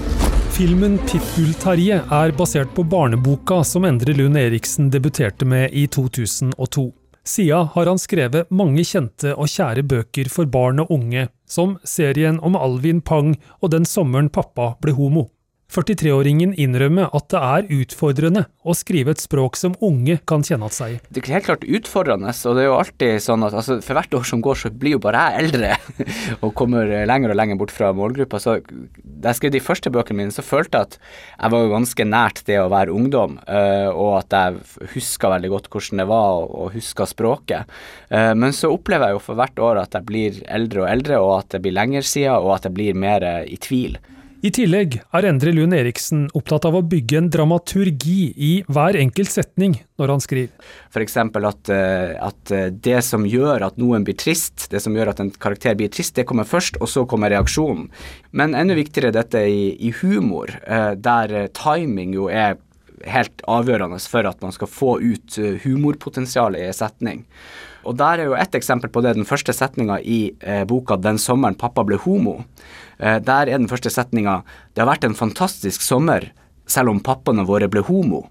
Filmen 0.53 0.99
Pitbull-Terje 1.09 2.03
er 2.13 2.35
basert 2.37 2.75
på 2.77 2.85
barneboka 2.85 3.63
som 3.65 3.87
Endre 3.89 4.13
Lund 4.19 4.37
Eriksen 4.37 4.91
debuterte 4.93 5.49
med 5.49 5.73
i 5.73 5.87
2002. 5.89 6.91
Sida 7.25 7.63
har 7.75 7.87
han 7.87 8.01
skrevet 8.03 8.51
mange 8.51 8.83
kjente 8.87 9.35
og 9.37 9.51
kjære 9.51 9.85
bøker 9.87 10.31
for 10.33 10.49
barn 10.51 10.83
og 10.83 10.91
unge, 10.91 11.29
som 11.47 11.77
serien 11.87 12.41
om 12.43 12.59
Alvin 12.59 13.01
Pang 13.01 13.37
og 13.61 13.71
Den 13.71 13.87
sommeren 13.87 14.31
pappa 14.33 14.73
ble 14.83 14.97
homo. 14.97 15.29
43-åringen 15.73 16.53
innrømme 16.61 17.07
at 17.17 17.29
det 17.33 17.41
er 17.41 17.71
utfordrende 17.81 18.45
å 18.63 18.75
skrive 18.77 19.15
et 19.15 19.23
språk 19.23 19.57
som 19.57 19.77
unge 19.81 20.19
kan 20.29 20.45
kjenne 20.45 20.69
at 20.69 20.77
seg 20.77 20.97
i. 20.97 20.99
Det 21.09 21.23
er 21.23 21.37
helt 21.39 21.49
klart 21.49 21.65
utfordrende, 21.65 22.33
og 22.33 22.59
det 22.59 22.65
er 22.65 22.69
jo 22.69 22.77
alltid 22.77 23.25
sånn 23.25 23.47
at 23.47 23.57
altså, 23.57 23.79
for 23.85 23.99
hvert 23.99 24.17
år 24.19 24.29
som 24.29 24.43
går, 24.45 24.61
så 24.61 24.73
blir 24.83 24.99
jo 24.99 25.03
bare 25.03 25.23
jeg 25.23 25.47
eldre 25.47 25.73
og 26.45 26.53
kommer 26.59 26.93
lenger 27.09 27.33
og 27.33 27.41
lenger 27.41 27.61
bort 27.63 27.75
fra 27.75 27.91
målgruppa. 27.97 28.41
Så 28.43 28.59
da 28.69 29.33
jeg 29.33 29.41
skrev 29.41 29.55
de 29.57 29.65
første 29.65 29.93
bøkene 29.95 30.21
mine, 30.21 30.35
så 30.35 30.45
følte 30.45 30.79
jeg 30.83 30.91
at 30.91 30.99
jeg 31.01 31.55
var 31.57 31.73
ganske 31.73 32.09
nært 32.13 32.45
det 32.49 32.61
å 32.61 32.71
være 32.73 32.93
ungdom, 32.95 33.39
uh, 33.49 33.91
og 33.91 34.13
at 34.21 34.37
jeg 34.37 34.89
huska 34.97 35.33
veldig 35.33 35.53
godt 35.57 35.73
hvordan 35.73 36.05
det 36.05 36.09
var, 36.13 36.47
og 36.53 36.77
huska 36.77 37.09
språket. 37.09 37.77
Uh, 38.13 38.33
men 38.37 38.53
så 38.57 38.73
opplever 38.73 39.09
jeg 39.09 39.19
jo 39.19 39.27
for 39.31 39.41
hvert 39.41 39.65
år 39.71 39.85
at 39.87 39.97
jeg 39.97 40.09
blir 40.09 40.43
eldre 40.53 40.85
og 40.85 40.91
eldre, 40.93 41.23
og 41.25 41.37
at 41.41 41.55
det 41.57 41.65
blir 41.65 41.81
lenger 41.81 42.05
siden, 42.05 42.43
og 42.43 42.59
at 42.59 42.69
jeg 42.69 42.77
blir 42.77 42.99
mer 43.09 43.25
i 43.49 43.57
tvil. 43.61 43.97
I 44.43 44.51
tillegg 44.51 44.97
er 45.15 45.27
Endre 45.29 45.53
Lund 45.55 45.75
Eriksen 45.77 46.25
opptatt 46.35 46.65
av 46.67 46.75
å 46.75 46.81
bygge 46.83 47.21
en 47.21 47.29
dramaturgi 47.31 48.33
i 48.35 48.51
hver 48.67 48.97
enkelt 48.99 49.31
setning 49.31 49.77
når 50.03 50.11
han 50.11 50.25
skriver. 50.25 50.51
F.eks. 50.91 51.15
At, 51.23 51.71
eh, 51.71 52.17
at 52.19 52.53
det 52.83 52.97
som 53.07 53.23
gjør 53.23 53.63
at 53.69 53.79
noen 53.79 54.03
blir 54.03 54.19
trist, 54.19 54.67
det 54.75 54.83
som 54.83 54.99
gjør 54.99 55.13
at 55.13 55.23
en 55.23 55.31
karakter 55.31 55.79
blir 55.79 55.93
trist, 55.95 56.17
det 56.19 56.27
kommer 56.27 56.49
først, 56.49 56.81
og 56.83 56.91
så 56.91 57.07
kommer 57.07 57.31
reaksjonen. 57.31 57.87
Men 58.35 58.59
enda 58.59 58.75
viktigere 58.75 59.15
dette 59.15 59.45
i, 59.47 59.77
i 59.79 59.95
humor, 60.03 60.51
eh, 60.67 60.97
der 60.99 61.47
timing 61.55 62.19
jo 62.19 62.27
er 62.27 62.59
helt 63.07 63.47
avgjørende 63.47 64.03
for 64.11 64.27
at 64.27 64.43
man 64.43 64.55
skal 64.59 64.71
få 64.71 64.97
ut 65.03 65.39
humorpotensialet 65.63 66.65
i 66.65 66.73
en 66.73 66.81
setning. 66.83 67.29
Og 67.85 67.97
der 67.99 68.21
er 68.21 68.31
jo 68.31 68.37
ett 68.39 68.55
eksempel 68.55 68.91
på 68.93 69.03
det, 69.03 69.17
den 69.19 69.29
første 69.29 69.55
setninga 69.57 69.99
i 70.01 70.35
eh, 70.41 70.63
boka 70.65 70.97
'Den 70.97 71.19
sommeren 71.19 71.59
pappa 71.59 71.85
ble 71.85 71.99
homo'. 71.99 72.45
Eh, 72.99 73.19
der 73.19 73.49
er 73.49 73.59
den 73.59 73.69
første 73.69 73.91
setninga 73.91 74.43
'Det 74.75 74.85
har 74.85 74.91
vært 74.95 75.05
en 75.05 75.19
fantastisk 75.19 75.83
sommer, 75.83 76.31
selv 76.67 76.91
om 76.91 77.01
pappaene 77.01 77.47
våre 77.47 77.69
ble 77.69 77.83
homo'. 77.83 78.29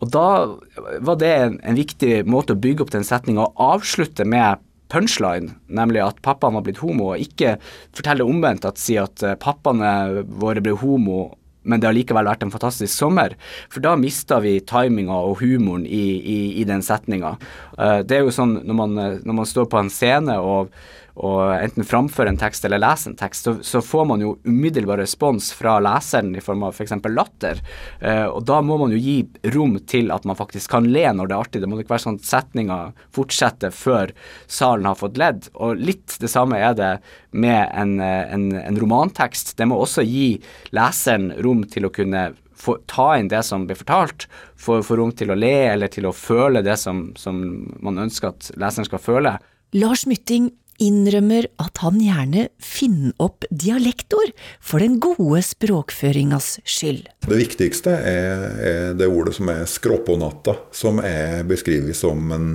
Og 0.00 0.10
da 0.10 0.54
var 1.00 1.16
det 1.18 1.34
en, 1.34 1.60
en 1.62 1.74
viktig 1.74 2.22
måte 2.26 2.54
å 2.54 2.60
bygge 2.60 2.82
opp 2.82 2.94
den 2.94 3.06
setninga 3.06 3.48
og 3.48 3.54
avslutte 3.58 4.24
med 4.24 4.62
punchline, 4.88 5.56
nemlig 5.66 6.00
at 6.04 6.22
pappaen 6.22 6.54
var 6.54 6.64
blitt 6.64 6.78
homo, 6.78 7.12
og 7.12 7.22
ikke 7.22 7.56
fortelle 7.96 8.24
omvendt 8.24 8.64
at 8.68 8.80
si 8.80 8.96
at 9.00 9.22
eh, 9.22 9.36
pappaene 9.40 10.24
våre 10.40 10.62
ble 10.64 10.76
homo 10.78 11.34
men 11.68 11.80
det 11.80 11.90
har 11.90 11.96
likevel 11.96 12.28
vært 12.28 12.46
en 12.46 12.52
fantastisk 12.54 12.92
sommer. 12.92 13.36
For 13.72 13.84
da 13.84 13.94
mista 14.00 14.40
vi 14.44 14.58
timinga 14.64 15.16
og 15.28 15.42
humoren 15.42 15.86
i, 15.86 16.04
i, 16.18 16.38
i 16.62 16.68
den 16.68 16.84
setninga. 16.84 17.36
Uh, 17.76 18.00
det 18.02 18.18
er 18.18 18.24
jo 18.26 18.34
sånn 18.34 18.58
når 18.64 18.80
man, 18.82 19.02
når 19.22 19.42
man 19.42 19.48
står 19.48 19.68
på 19.70 19.80
en 19.80 19.92
scene 19.92 20.38
og, 20.40 20.72
og 21.18 21.40
enten 21.56 21.86
framføre 21.86 22.30
en 22.30 22.38
tekst 22.38 22.66
eller 22.66 22.80
lese 22.82 23.10
en 23.10 23.18
tekst, 23.18 23.46
så, 23.46 23.54
så, 23.66 23.82
får 23.82 24.06
man 24.10 24.22
jo 24.22 24.36
umiddelbar 24.46 25.00
respons 25.02 25.50
fra 25.56 25.78
leseren 25.82 26.30
i 26.38 26.42
form 26.44 26.62
av 26.66 26.76
f.eks. 26.76 26.94
For 27.02 27.14
latter. 27.14 27.62
Uh, 28.02 28.26
og 28.30 28.42
da 28.46 28.60
må 28.62 28.78
man 28.80 28.94
jo 28.94 29.00
gi 29.02 29.18
rom 29.54 29.78
til 29.90 30.12
at 30.14 30.26
man 30.28 30.38
faktisk 30.38 30.70
kan 30.74 30.86
le 30.86 31.06
når 31.10 31.30
det 31.30 31.36
er 31.36 31.46
artig. 31.46 31.62
Det 31.62 31.70
må 31.70 31.80
ikke 31.82 31.96
være 31.96 32.06
sånn 32.06 32.20
at 32.20 32.28
setninga 32.28 32.80
fortsetter 33.14 33.74
før 33.74 34.14
salen 34.46 34.88
har 34.88 34.98
fått 34.98 35.18
ledd. 35.20 35.50
Og 35.58 35.80
litt 35.80 36.18
det 36.22 36.30
samme 36.30 36.60
er 36.62 36.76
det 36.78 36.92
med 37.30 37.64
en, 37.74 37.98
en, 38.02 38.50
en 38.62 38.82
romantekst. 38.82 39.56
Det 39.58 39.66
må 39.68 39.80
også 39.82 40.06
gi 40.06 40.36
leseren 40.76 41.32
rom 41.42 41.64
til 41.70 41.88
å 41.88 41.94
kunne 41.94 42.28
få, 42.58 42.78
ta 42.86 43.10
inn 43.18 43.30
det 43.30 43.42
som 43.46 43.66
blir 43.66 43.78
fortalt, 43.78 44.28
få, 44.56 44.80
for, 44.82 44.98
rom 45.00 45.12
til 45.16 45.32
å 45.32 45.38
le 45.38 45.54
eller 45.72 45.90
til 45.92 46.08
å 46.08 46.14
føle 46.14 46.62
det 46.66 46.78
som, 46.80 47.08
som 47.18 47.42
man 47.84 48.00
ønsker 48.06 48.32
at 48.32 48.50
leseren 48.58 48.88
skal 48.88 49.02
føle. 49.02 49.36
Lars 49.76 50.06
Mytting 50.08 50.50
innrømmer 50.82 51.48
at 51.60 51.80
han 51.82 51.98
gjerne 52.02 52.48
finner 52.62 53.14
opp 53.22 53.46
dialektord 53.50 54.30
for 54.60 54.82
den 54.82 54.98
gode 55.02 55.40
språkføringas 55.44 56.58
skyld. 56.62 57.08
Det 57.26 57.38
viktigste 57.38 57.94
er, 57.96 58.44
er 58.70 58.94
det 58.98 59.08
ordet 59.10 59.34
som 59.36 59.50
er 59.52 59.64
'skråpånatta', 59.66 60.56
som 60.72 61.02
er 61.02 61.42
beskrevet 61.48 61.96
som 61.96 62.32
en 62.32 62.48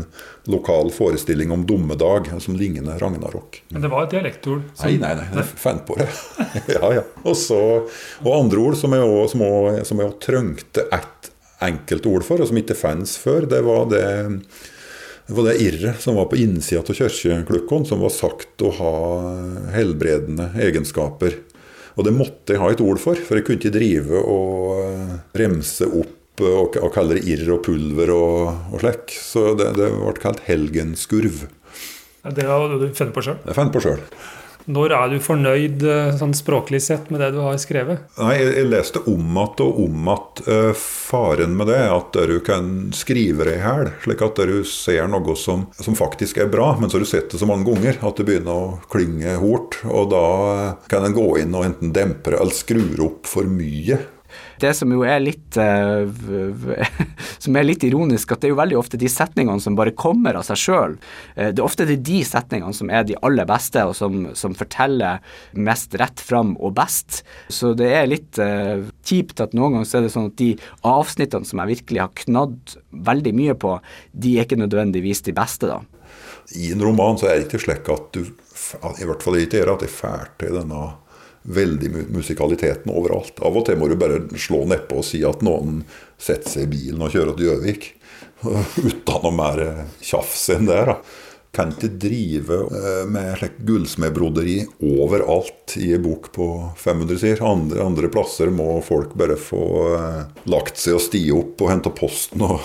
lokal 0.47 0.91
forestilling 0.91 1.51
om 1.51 1.65
dommedag, 1.67 2.31
som 2.41 2.55
ligner 2.55 2.99
ragnarok. 2.99 3.61
Men 3.69 3.81
det 3.81 3.91
var 3.91 4.07
et 4.07 4.15
dialektord? 4.15 4.63
Som... 4.73 4.87
Nei, 4.87 4.97
nei, 4.97 5.13
nei, 5.19 5.27
jeg 5.37 5.45
fant 5.65 5.85
på 5.87 5.99
det. 5.99 6.09
ja, 6.75 6.93
ja. 6.99 7.03
Også, 7.23 7.59
og 8.23 8.31
andre 8.33 8.65
ord 8.65 8.79
som 8.79 8.95
jeg 8.95 10.07
òg 10.07 10.19
trengte 10.23 10.87
ett 10.91 11.31
enkelt 11.63 12.05
ord 12.09 12.25
for, 12.27 12.41
og 12.41 12.49
som 12.49 12.59
ikke 12.59 12.75
fantes 12.77 13.15
før, 13.21 13.47
det 13.49 13.61
var 13.63 13.87
det 13.91 14.05
det 15.27 15.35
var 15.37 15.47
det 15.47 15.59
irret 15.63 16.01
som 16.03 16.17
var 16.19 16.27
på 16.31 16.39
innsida 16.43 16.81
av 16.83 16.97
kirkeklukkene, 16.97 17.87
som 17.87 18.01
var 18.03 18.11
sagt 18.11 18.63
å 18.63 18.73
ha 18.75 18.95
helbredende 19.71 20.49
egenskaper. 20.59 21.37
Og 21.95 22.07
det 22.07 22.15
måtte 22.15 22.55
jeg 22.55 22.61
ha 22.61 22.71
et 22.73 22.81
ord 22.83 22.99
for, 22.99 23.15
for 23.15 23.39
jeg 23.39 23.47
kunne 23.47 23.61
ikke 23.61 23.75
drive 23.75 24.19
og 24.19 24.81
eh, 24.81 25.15
remse 25.43 25.87
opp 25.87 26.43
og, 26.43 26.77
og 26.81 26.89
kalle 26.95 27.19
det 27.19 27.27
irr 27.29 27.51
og 27.53 27.61
pulver 27.67 28.11
og, 28.11 28.71
og 28.73 28.81
slik. 28.81 29.13
Så 29.13 29.51
det, 29.59 29.69
det 29.77 29.91
ble 29.93 30.15
kalt 30.19 30.41
helgenskurv. 30.47 31.45
Det 32.23 32.47
har 32.47 32.77
du 32.79 32.87
funnet 32.95 33.13
på 33.15 33.23
sjøl? 33.23 33.37
Det 33.45 33.55
fant 33.55 33.73
på 33.73 33.83
sjøl. 33.83 34.01
Når 34.65 34.95
er 34.95 35.11
du 35.11 35.17
fornøyd 35.23 35.83
eh, 35.87 36.13
sånn 36.19 36.35
språklig 36.37 36.79
sett 36.85 37.09
med 37.11 37.19
det 37.23 37.33
du 37.35 37.41
har 37.43 37.57
skrevet? 37.61 38.05
Nei, 38.19 38.35
Jeg, 38.39 38.53
jeg 38.59 38.69
leste 38.71 39.03
om 39.09 39.19
igjen 39.19 39.65
og 39.65 39.81
om 39.83 40.07
igjen. 40.07 40.21
Uh, 40.43 40.71
faren 40.77 41.53
med 41.57 41.69
det 41.69 41.77
er 41.77 41.91
at 41.93 42.15
du 42.29 42.37
kan 42.45 42.69
skrive 42.95 43.47
det 43.47 43.57
i 43.57 43.61
hjel. 43.63 43.91
Slik 44.05 44.23
at 44.25 44.39
du 44.49 44.55
ser 44.67 45.07
noe 45.11 45.35
som, 45.39 45.67
som, 45.77 45.97
faktisk 45.97 46.39
er 46.41 46.51
bra, 46.51 46.73
men 46.79 46.89
så 46.89 46.97
har 46.97 47.05
du 47.05 47.09
sett 47.09 47.31
det 47.31 47.41
så 47.41 47.49
mange 47.49 47.67
ganger 47.69 47.99
at 48.01 48.19
det 48.19 48.27
begynner 48.27 48.53
å 48.53 48.81
klinge 48.91 49.35
hort. 49.41 49.79
Og 49.89 50.09
da 50.13 50.25
kan 50.91 51.05
en 51.05 51.15
gå 51.15 51.27
inn 51.43 51.55
og 51.55 51.67
enten 51.67 51.93
dempe 51.95 52.33
eller 52.33 52.55
skru 52.55 52.83
opp 53.03 53.29
for 53.29 53.47
mye. 53.49 53.99
Det 54.63 54.71
som 54.77 54.91
jo 54.93 55.03
er 55.07 55.19
litt 55.23 55.57
uh, 55.59 56.07
som 57.43 57.57
er 57.59 57.67
litt 57.67 57.83
ironisk, 57.87 58.31
at 58.31 58.43
det 58.43 58.49
er 58.49 58.53
jo 58.53 58.59
veldig 58.61 58.79
ofte 58.79 58.99
de 59.01 59.09
setningene 59.11 59.63
som 59.63 59.77
bare 59.77 59.95
kommer 59.97 60.39
av 60.39 60.45
seg 60.47 60.61
sjøl. 60.61 60.97
Uh, 61.35 61.49
det 61.51 61.59
er 61.59 61.65
ofte 61.65 61.87
det 61.89 61.99
de 62.07 62.21
setningene 62.27 62.75
som 62.75 62.91
er 62.93 63.05
de 63.07 63.17
aller 63.25 63.47
beste, 63.49 63.83
og 63.83 63.95
som, 63.97 64.29
som 64.39 64.55
forteller 64.57 65.23
mest 65.53 65.97
rett 65.99 66.23
fram 66.23 66.55
og 66.59 66.75
best. 66.79 67.21
Så 67.51 67.73
det 67.77 67.91
er 67.91 68.11
litt 68.11 68.39
uh, 68.41 68.85
kjipt 69.03 69.43
at 69.43 69.57
noen 69.57 69.77
ganger 69.77 69.89
så 69.89 69.99
er 69.99 70.07
det 70.07 70.13
sånn 70.15 70.31
at 70.31 70.39
de 70.39 70.53
avsnittene 70.87 71.49
som 71.49 71.63
jeg 71.63 71.75
virkelig 71.75 72.05
har 72.05 72.15
knadd 72.23 72.77
veldig 73.11 73.35
mye 73.35 73.57
på, 73.59 73.77
de 74.13 74.37
er 74.37 74.47
ikke 74.47 74.61
nødvendigvis 74.61 75.25
de 75.27 75.35
beste, 75.35 75.69
da. 75.69 75.81
I 76.59 76.73
en 76.73 76.83
roman 76.83 77.17
så 77.17 77.29
er 77.29 77.39
det 77.39 77.47
ikke 77.47 77.63
slik 77.63 77.87
at 77.89 78.15
du 78.15 78.23
i 78.23 79.07
hvert 79.07 79.23
fall 79.23 79.39
ikke 79.39 79.59
gjør 79.59 79.73
at 79.75 79.83
det 79.83 79.89
er 80.07 80.29
til 80.39 80.57
denne 80.59 80.81
veldig 81.43 81.89
musikaliteten 82.13 82.91
overalt. 82.93 83.39
Av 83.43 83.57
og 83.57 83.67
til 83.67 83.79
må 83.79 83.89
du 83.91 83.97
bare 83.99 84.21
slå 84.39 84.63
nedpå 84.69 85.01
og 85.01 85.07
si 85.07 85.23
at 85.27 85.43
noen 85.45 85.83
setter 86.21 86.49
seg 86.49 86.67
i 86.67 86.71
bilen 86.77 87.03
og 87.03 87.13
kjører 87.13 87.35
til 87.37 87.49
Gjøvik. 87.51 87.91
Uten 88.87 89.21
noe 89.23 89.35
mer 89.35 89.63
tjafs 90.03 90.49
enn 90.55 90.67
det. 90.69 90.81
da. 90.89 90.97
Kan 91.53 91.69
ikke 91.75 91.91
drive 92.01 92.55
eh, 92.65 93.03
med 93.13 93.35
slik 93.37 93.59
gullsmedbroderi 93.67 94.55
overalt 94.87 95.75
i 95.77 95.91
en 95.93 96.01
bok 96.01 96.31
på 96.33 96.47
500 96.81 97.19
sider. 97.21 97.43
Andre, 97.45 97.83
andre 97.83 98.09
plasser 98.09 98.49
må 98.49 98.79
folk 98.81 99.13
bare 99.19 99.37
få 99.37 99.63
eh, 99.99 100.23
lagt 100.49 100.81
seg 100.81 100.97
og 100.97 101.03
stige 101.05 101.35
opp 101.37 101.61
og 101.61 101.69
hente 101.69 101.93
posten 101.93 102.41
og, 102.47 102.57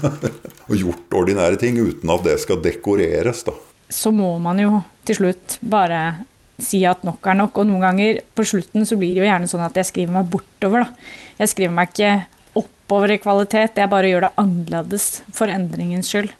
og 0.70 0.74
gjort 0.78 1.18
ordinære 1.20 1.60
ting 1.60 1.82
uten 1.82 2.14
at 2.14 2.24
det 2.24 2.38
skal 2.46 2.62
dekoreres. 2.64 3.44
da. 3.44 3.52
Så 3.92 4.14
må 4.14 4.38
man 4.40 4.62
jo 4.62 4.80
til 5.04 5.20
slutt 5.20 5.58
bare 5.60 6.24
si 6.62 6.84
at 6.86 7.02
nok 7.06 7.26
er 7.26 7.38
nok. 7.40 7.58
Og 7.58 7.68
noen 7.68 7.82
ganger 7.84 8.22
på 8.36 8.46
slutten 8.46 8.86
så 8.86 8.98
blir 9.00 9.14
det 9.14 9.24
jo 9.24 9.28
gjerne 9.28 9.50
sånn 9.50 9.66
at 9.66 9.76
jeg 9.80 9.90
skriver 9.90 10.18
meg 10.18 10.30
bortover. 10.32 10.86
da. 10.86 11.10
Jeg 11.42 11.52
skriver 11.54 11.74
meg 11.74 11.92
ikke 11.92 12.14
oppover 12.60 13.14
i 13.14 13.18
kvalitet, 13.18 13.80
jeg 13.80 13.90
bare 13.90 14.10
gjør 14.10 14.28
det 14.28 14.34
annerledes 14.40 15.08
for 15.34 15.50
endringens 15.50 16.12
skyld. 16.12 16.30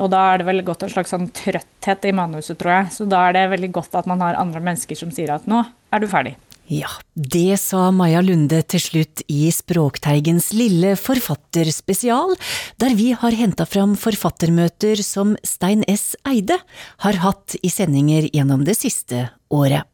Og 0.00 0.08
da 0.10 0.22
er 0.32 0.40
det 0.40 0.48
vel 0.48 0.62
godt 0.66 0.86
en 0.86 0.90
slags 0.90 1.12
sånn 1.12 1.28
trøtthet 1.36 2.08
i 2.08 2.14
manuset, 2.16 2.56
tror 2.58 2.72
jeg. 2.78 2.94
Så 2.96 3.06
da 3.10 3.26
er 3.28 3.36
det 3.36 3.44
veldig 3.52 3.70
godt 3.76 3.94
at 4.00 4.08
man 4.10 4.24
har 4.24 4.40
andre 4.40 4.62
mennesker 4.64 4.98
som 4.98 5.12
sier 5.14 5.34
at 5.34 5.46
nå 5.50 5.60
er 5.94 6.02
du 6.02 6.08
ferdig. 6.10 6.34
Ja, 6.66 6.88
det 7.12 7.58
sa 7.60 7.90
Maja 7.92 8.22
Lunde 8.24 8.62
til 8.64 8.80
slutt 8.80 9.20
i 9.28 9.50
Språkteigens 9.52 10.48
lille 10.56 10.94
forfatterspesial, 10.96 12.32
der 12.80 12.96
vi 12.96 13.10
har 13.12 13.36
henta 13.36 13.66
fram 13.68 13.92
forfattermøter 14.00 15.02
som 15.04 15.36
Stein 15.44 15.84
S. 15.92 16.14
Eide 16.24 16.56
har 17.04 17.20
hatt 17.20 17.58
i 17.60 17.68
sendinger 17.68 18.30
gjennom 18.32 18.64
det 18.64 18.78
siste 18.80 19.26
året. 19.52 19.84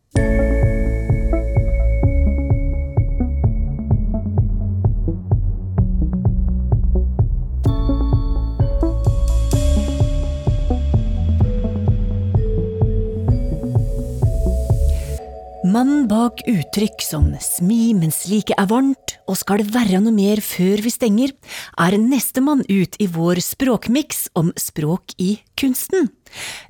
Mannen 15.70 16.06
bak 16.10 16.40
uttrykk 16.50 17.02
som 17.04 17.26
smi 17.44 17.92
mens 17.94 18.24
like 18.30 18.54
er 18.58 18.66
varmt 18.70 19.12
og 19.30 19.36
skal 19.38 19.60
det 19.60 19.70
være 19.70 20.00
noe 20.02 20.14
mer 20.14 20.40
før 20.42 20.80
vi 20.82 20.90
stenger, 20.90 21.34
er 21.78 21.94
nestemann 22.00 22.64
ut 22.66 22.96
i 22.98 23.06
vår 23.12 23.38
språkmiks 23.44 24.24
om 24.40 24.50
språk 24.58 25.14
i 25.22 25.36
kunsten. 25.60 26.08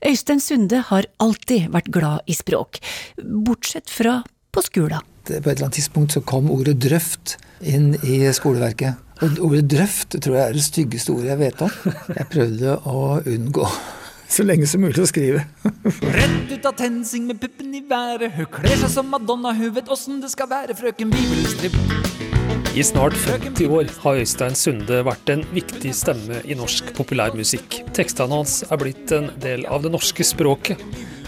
Øystein 0.05 0.43
Sunde 0.45 0.83
har 0.91 1.09
alltid 1.23 1.71
vært 1.73 1.89
glad 1.95 2.29
i 2.29 2.37
språk, 2.37 2.83
bortsett 3.17 3.89
fra 3.89 4.19
på 4.53 4.65
skolen. 4.67 5.07
på 5.25 5.37
et 5.37 5.47
eller 5.47 5.69
annet 5.69 5.79
tidspunkt 5.79 6.13
så 6.13 6.21
kom 6.21 6.51
ordet 6.51 6.77
'drøft' 6.83 7.39
inn 7.63 7.95
i 8.03 8.27
skoleverket. 8.33 8.97
Og 9.23 9.39
ordet 9.47 9.65
'drøft' 9.71 10.19
tror 10.21 10.37
jeg 10.37 10.49
er 10.49 10.53
det 10.53 10.65
styggeste 10.65 11.13
ordet 11.13 11.31
jeg 11.31 11.39
vet 11.39 11.63
om. 11.63 11.71
Jeg 12.19 12.29
prøvde 12.29 12.77
å 12.85 13.23
unngå 13.25 13.69
så 14.31 14.47
lenge 14.47 14.67
som 14.71 14.83
mulig 14.85 15.03
å 15.03 15.09
skrive. 15.11 15.43
Rett 16.15 16.53
ut 16.53 16.67
av 16.69 16.77
TenSing 16.79 17.27
med 17.27 17.41
puppen 17.43 17.75
i 17.75 17.83
været. 17.87 18.31
Hun 18.37 18.47
kler 18.55 18.79
seg 18.79 18.93
som 18.93 19.11
Madonna, 19.11 19.53
hun 19.57 19.75
vet 19.75 19.91
åssen 19.91 20.23
det 20.23 20.31
skal 20.33 20.51
være, 20.51 20.77
frøken 20.79 21.11
Bibelstripp. 21.15 21.77
I 22.71 22.85
snart 22.87 23.17
50 23.19 23.67
år 23.75 23.89
har 24.05 24.21
Øystein 24.23 24.55
Sunde 24.55 25.01
vært 25.03 25.33
en 25.33 25.43
viktig 25.51 25.91
stemme 25.97 26.39
i 26.47 26.55
norsk 26.55 26.93
populærmusikk. 26.95 27.81
Tekstene 27.97 28.39
hans 28.39 28.61
er 28.69 28.79
blitt 28.79 29.11
en 29.17 29.33
del 29.43 29.67
av 29.67 29.83
det 29.83 29.91
norske 29.91 30.23
språket, 30.27 30.79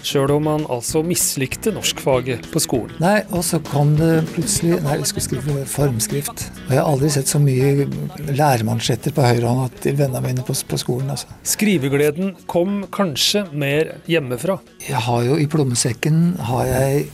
sjøl 0.07 0.33
om 0.35 0.49
han 0.51 0.65
altså 0.73 1.03
mislikte 1.07 1.73
norskfaget 1.75 2.49
på 2.53 2.63
skolen. 2.63 2.95
Nei, 3.03 3.23
og 3.31 3.45
så 3.47 3.61
kom 3.65 3.95
det 3.99 4.25
plutselig 4.33 4.81
Nei, 4.83 4.99
jeg 5.01 5.11
skulle 5.11 5.27
skrive 5.27 5.65
formskrift. 5.71 6.47
Og 6.67 6.75
jeg 6.75 6.81
har 6.81 6.89
aldri 6.91 7.11
sett 7.15 7.31
så 7.31 7.41
mye 7.43 7.87
læremansjetter 8.33 9.15
på 9.15 9.25
høyrehånda 9.27 9.69
til 9.85 9.99
vennene 10.01 10.23
mine 10.25 10.47
på, 10.47 10.55
på 10.55 10.81
skolen. 10.81 11.13
altså. 11.15 11.31
Skrivegleden 11.47 12.35
kom 12.51 12.83
kanskje 12.93 13.45
mer 13.53 13.97
hjemmefra. 14.11 14.59
Jeg 14.89 15.03
har 15.07 15.27
jo 15.29 15.39
i 15.41 15.49
plommesekken 15.51 16.23
har 16.51 16.69
jeg 16.71 17.07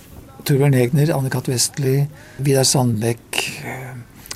Torbjørn 0.49 0.77
Egner, 0.79 1.13
Anne-Cath. 1.13 1.51
Vestli, 1.53 2.03
Vidar 2.45 2.67
Sandbekk, 2.69 3.43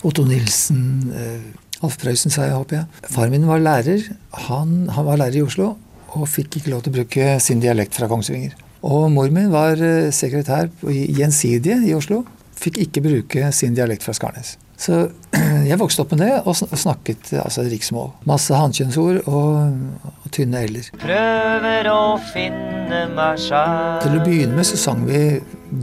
Otto 0.04 0.25
Nilsen, 0.28 0.82
eh, 1.16 1.85
Alf 1.85 1.97
Prøysen, 2.00 2.32
sa 2.32 2.47
jeg, 2.47 2.56
håper 2.59 2.82
jeg. 2.82 3.06
Faren 3.11 3.32
min 3.35 3.49
var 3.49 3.62
lærer. 3.62 4.04
Han, 4.49 4.90
han 4.92 5.09
var 5.09 5.21
lærer 5.21 5.40
i 5.40 5.47
Oslo 5.47 5.73
og 6.19 6.28
fikk 6.28 6.61
ikke 6.61 6.73
lov 6.73 6.85
til 6.85 6.92
å 6.92 6.99
bruke 7.00 7.28
sin 7.42 7.62
dialekt 7.62 7.97
fra 7.97 8.09
Kongsvinger. 8.11 8.57
Og 8.83 9.07
mor 9.14 9.31
min 9.33 9.52
var 9.52 9.78
eh, 9.78 10.11
sekretær 10.14 10.71
i 10.90 11.07
Gjensidige 11.14 11.78
i 11.87 11.95
Oslo. 11.97 12.25
Fikk 12.59 12.81
ikke 12.83 13.04
bruke 13.04 13.52
sin 13.54 13.76
dialekt 13.78 14.04
fra 14.07 14.14
Skarnes. 14.16 14.57
Så 14.83 14.99
jeg 15.71 15.78
vokste 15.78 16.02
opp 16.02 16.14
med 16.14 16.25
det 16.25 16.33
og 16.42 16.57
snakket 16.59 17.33
altså 17.38 17.64
riksmål. 17.71 18.11
Masse 18.28 18.59
hankjønnsord 18.59 19.23
og, 19.31 20.11
og 20.11 20.31
tynne 20.35 20.64
l-er. 20.66 20.90
Prøver 21.02 21.90
å 21.92 22.02
finne 22.33 23.04
meg 23.14 23.40
sjæl 23.40 24.00
Til 24.02 24.19
å 24.19 24.25
begynne 24.26 24.59
med 24.59 24.69
så 24.69 24.81
sang 24.81 25.07
vi 25.07 25.23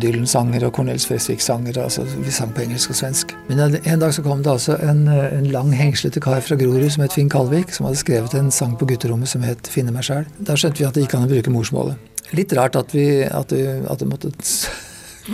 Dylan-sanger 0.01 0.65
og 0.67 0.74
Cornelis 0.77 1.08
Fresvik-sanger. 1.10 1.81
altså 1.81 2.03
Vi 2.03 2.31
sang 2.31 2.53
på 2.53 2.62
engelsk 2.62 2.93
og 2.93 2.96
svensk. 2.96 3.34
Men 3.50 3.60
en 3.60 4.00
dag 4.00 4.13
så 4.13 4.22
kom 4.25 4.43
det 4.43 4.51
altså 4.51 4.77
en, 4.86 5.08
en 5.08 5.50
lang, 5.51 5.74
hengslete 5.75 6.22
kar 6.24 6.41
fra 6.46 6.55
Grorud 6.60 6.89
som 6.89 7.03
het 7.03 7.13
Finn 7.13 7.29
Kalvik, 7.29 7.74
som 7.74 7.88
hadde 7.89 8.01
skrevet 8.01 8.36
en 8.38 8.51
sang 8.51 8.77
på 8.77 8.86
gutterommet 8.86 9.27
som 9.27 9.41
het 9.41 9.67
'Finne 9.67 9.91
meg 9.91 10.03
sjæl'. 10.03 10.27
Da 10.39 10.55
skjønte 10.55 10.79
vi 10.79 10.86
at 10.86 10.93
det 10.93 11.03
gikk 11.03 11.15
an 11.15 11.25
å 11.25 11.34
bruke 11.34 11.51
morsmålet. 11.51 11.96
Litt 12.31 12.53
rart 12.53 12.75
at, 12.75 12.93
vi, 12.93 13.24
at, 13.24 13.51
vi, 13.51 14.05
måtte 14.05 14.31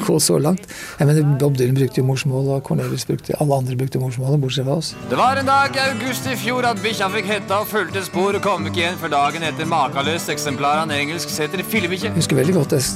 gå 0.04 0.18
så 0.24 0.38
langt. 0.42 0.66
Jeg 1.00 1.08
mener, 1.10 1.28
Bob 1.40 1.58
Dylan 1.58 1.78
brukte 1.78 2.02
jo 2.02 2.06
morsmål, 2.08 2.50
og 2.56 2.64
Cornelius 2.68 3.06
brukte 3.08 3.38
alle 3.40 3.60
andre 3.60 3.78
brukte 3.80 4.02
morsmålet, 4.02 4.42
bortsett 4.42 4.68
fra 4.68 4.78
oss. 4.82 4.94
Det 5.10 5.20
var 5.20 5.40
en 5.42 5.50
dag 5.50 5.76
i 5.76 5.84
august 5.90 6.28
i 6.32 6.36
fjor 6.40 6.68
at 6.70 6.82
bikkja 6.84 7.10
fikk 7.14 7.30
hetta 7.32 7.62
og 7.64 7.70
fulgte 7.72 8.04
spor 8.06 8.38
og 8.38 8.44
kom 8.46 8.68
ikke 8.70 8.84
igjen 8.84 9.00
før 9.02 9.14
dagen 9.16 9.46
etter 9.48 9.70
makeløst 9.70 10.32
eksemplar 10.34 10.84
av 10.84 10.90
en 10.90 10.96
engelsk 10.98 11.32
setter 11.34 11.64
fillebikkje. 11.64 12.12
Jeg 12.12 12.20
husker 12.20 12.40
veldig 12.42 12.58
godt 12.60 12.78
jeg, 12.78 12.90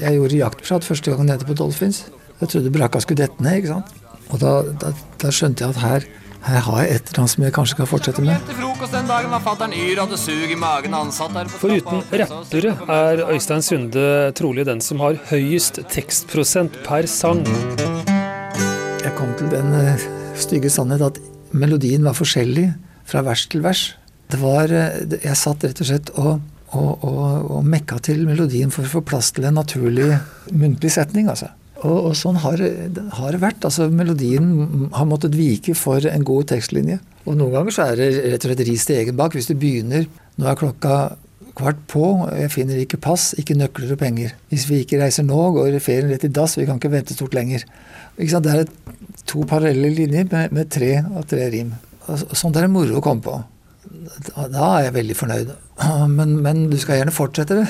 jeg 0.00 0.20
gjorde 0.20 0.42
jaktprat 0.42 0.86
første 0.86 1.14
gang 1.14 1.28
nede 1.32 1.48
på 1.48 1.56
Dolphins. 1.58 2.04
Jeg 2.38 2.52
trodde 2.52 2.72
brakka 2.74 3.02
skulle 3.02 3.24
dette 3.24 3.42
ned, 3.42 3.60
ikke 3.60 3.74
sant. 3.76 3.94
Og 4.28 4.40
da, 4.42 4.54
da, 4.80 4.92
da 5.22 5.30
skjønte 5.32 5.64
jeg 5.64 5.74
at 5.74 5.82
her 5.82 6.08
her 6.48 6.62
har 6.64 6.78
jeg 6.82 6.96
et 6.96 7.10
eller 7.10 7.20
annet 7.22 7.32
som 7.32 7.44
jeg 7.44 7.54
kanskje 7.56 7.76
kan 7.78 7.88
fortsette 7.88 8.22
med. 8.24 8.50
Foruten 11.58 12.02
rappere 12.22 12.72
er 12.96 13.22
Øystein 13.34 13.64
Sunde 13.66 14.04
trolig 14.38 14.64
den 14.68 14.80
som 14.84 15.02
har 15.04 15.18
høyest 15.28 15.82
tekstprosent 15.92 16.80
per 16.86 17.08
sang. 17.10 17.44
Jeg 19.04 19.12
kom 19.18 19.34
til 19.38 19.50
den 19.52 19.72
uh, 19.76 20.06
stygge 20.38 20.72
sannhet 20.72 21.04
at 21.04 21.20
melodien 21.52 22.06
var 22.06 22.16
forskjellig 22.16 22.70
fra 23.08 23.24
vers 23.26 23.46
til 23.52 23.64
vers. 23.64 23.84
Det 24.28 24.40
var 24.40 24.72
uh, 24.72 25.18
Jeg 25.18 25.36
satt 25.36 25.68
rett 25.68 25.84
og 25.84 25.90
slett 25.90 26.12
og, 26.16 26.40
og, 26.72 26.90
og, 27.04 27.52
og 27.58 27.70
mekka 27.76 28.00
til 28.08 28.24
melodien 28.28 28.72
for 28.72 28.88
å 28.88 28.94
få 28.98 29.04
plass 29.04 29.32
til 29.36 29.48
en 29.48 29.58
naturlig 29.60 30.14
muntlig 30.52 30.92
setning, 30.96 31.28
altså. 31.28 31.52
Og, 31.78 32.08
og, 32.08 32.14
sånn 32.18 32.40
har, 32.42 32.58
har, 32.58 33.30
det 33.34 33.40
vært. 33.42 33.62
altså 33.68 33.86
Melodien 33.92 34.88
har 34.96 35.06
måttet 35.06 35.36
vike 35.38 35.76
for 35.78 36.02
en 36.10 36.26
god 36.26 36.48
tekstlinje. 36.50 36.98
Og 37.28 37.36
noen 37.38 37.54
ganger 37.54 37.74
så 37.74 37.86
er 37.92 38.00
det 38.00 38.08
rett 38.24 38.44
og 38.44 38.50
slett 38.50 38.66
ris 38.66 38.86
til 38.88 38.98
egen 38.98 39.18
bak. 39.18 39.36
Hvis 39.36 39.50
du 39.50 39.54
begynner 39.58 40.08
Nå 40.38 40.46
er 40.46 40.58
klokka 40.58 40.96
kvart 41.58 41.80
på, 41.90 42.04
jeg 42.38 42.52
finner 42.54 42.78
ikke 42.78 43.00
pass, 43.02 43.32
ikke 43.40 43.56
nøkler 43.58 43.96
og 43.96 43.98
penger. 43.98 44.36
Hvis 44.52 44.68
vi 44.70 44.84
ikke 44.84 45.00
reiser 45.00 45.26
nå, 45.26 45.38
går 45.56 45.80
ferien 45.82 46.12
rett 46.12 46.26
i 46.28 46.30
dass, 46.30 46.54
vi 46.54 46.66
kan 46.68 46.78
ikke 46.78 46.92
vente 46.92 47.16
stort 47.16 47.34
lenger. 47.34 47.64
Det 48.18 48.52
er 48.52 48.68
to 49.26 49.42
parallelle 49.48 49.90
linjer 49.96 50.28
med, 50.30 50.54
med, 50.54 50.70
tre 50.70 50.92
og 51.02 51.26
tre 51.30 51.48
rim. 51.50 51.72
Og, 52.06 52.22
sånt 52.38 52.56
er 52.56 52.68
det 52.68 52.74
moro 52.74 53.00
å 53.00 53.02
komme 53.04 53.24
på. 53.24 53.34
Da, 53.88 54.64
er 54.78 54.88
jeg 54.88 54.94
veldig 54.96 55.16
fornøyd. 55.16 55.52
Men, 56.18 56.32
men, 56.42 56.64
du 56.70 56.76
skal 56.80 56.98
gjerne 56.98 57.14
fortsette 57.14 57.60
det. 57.60 57.66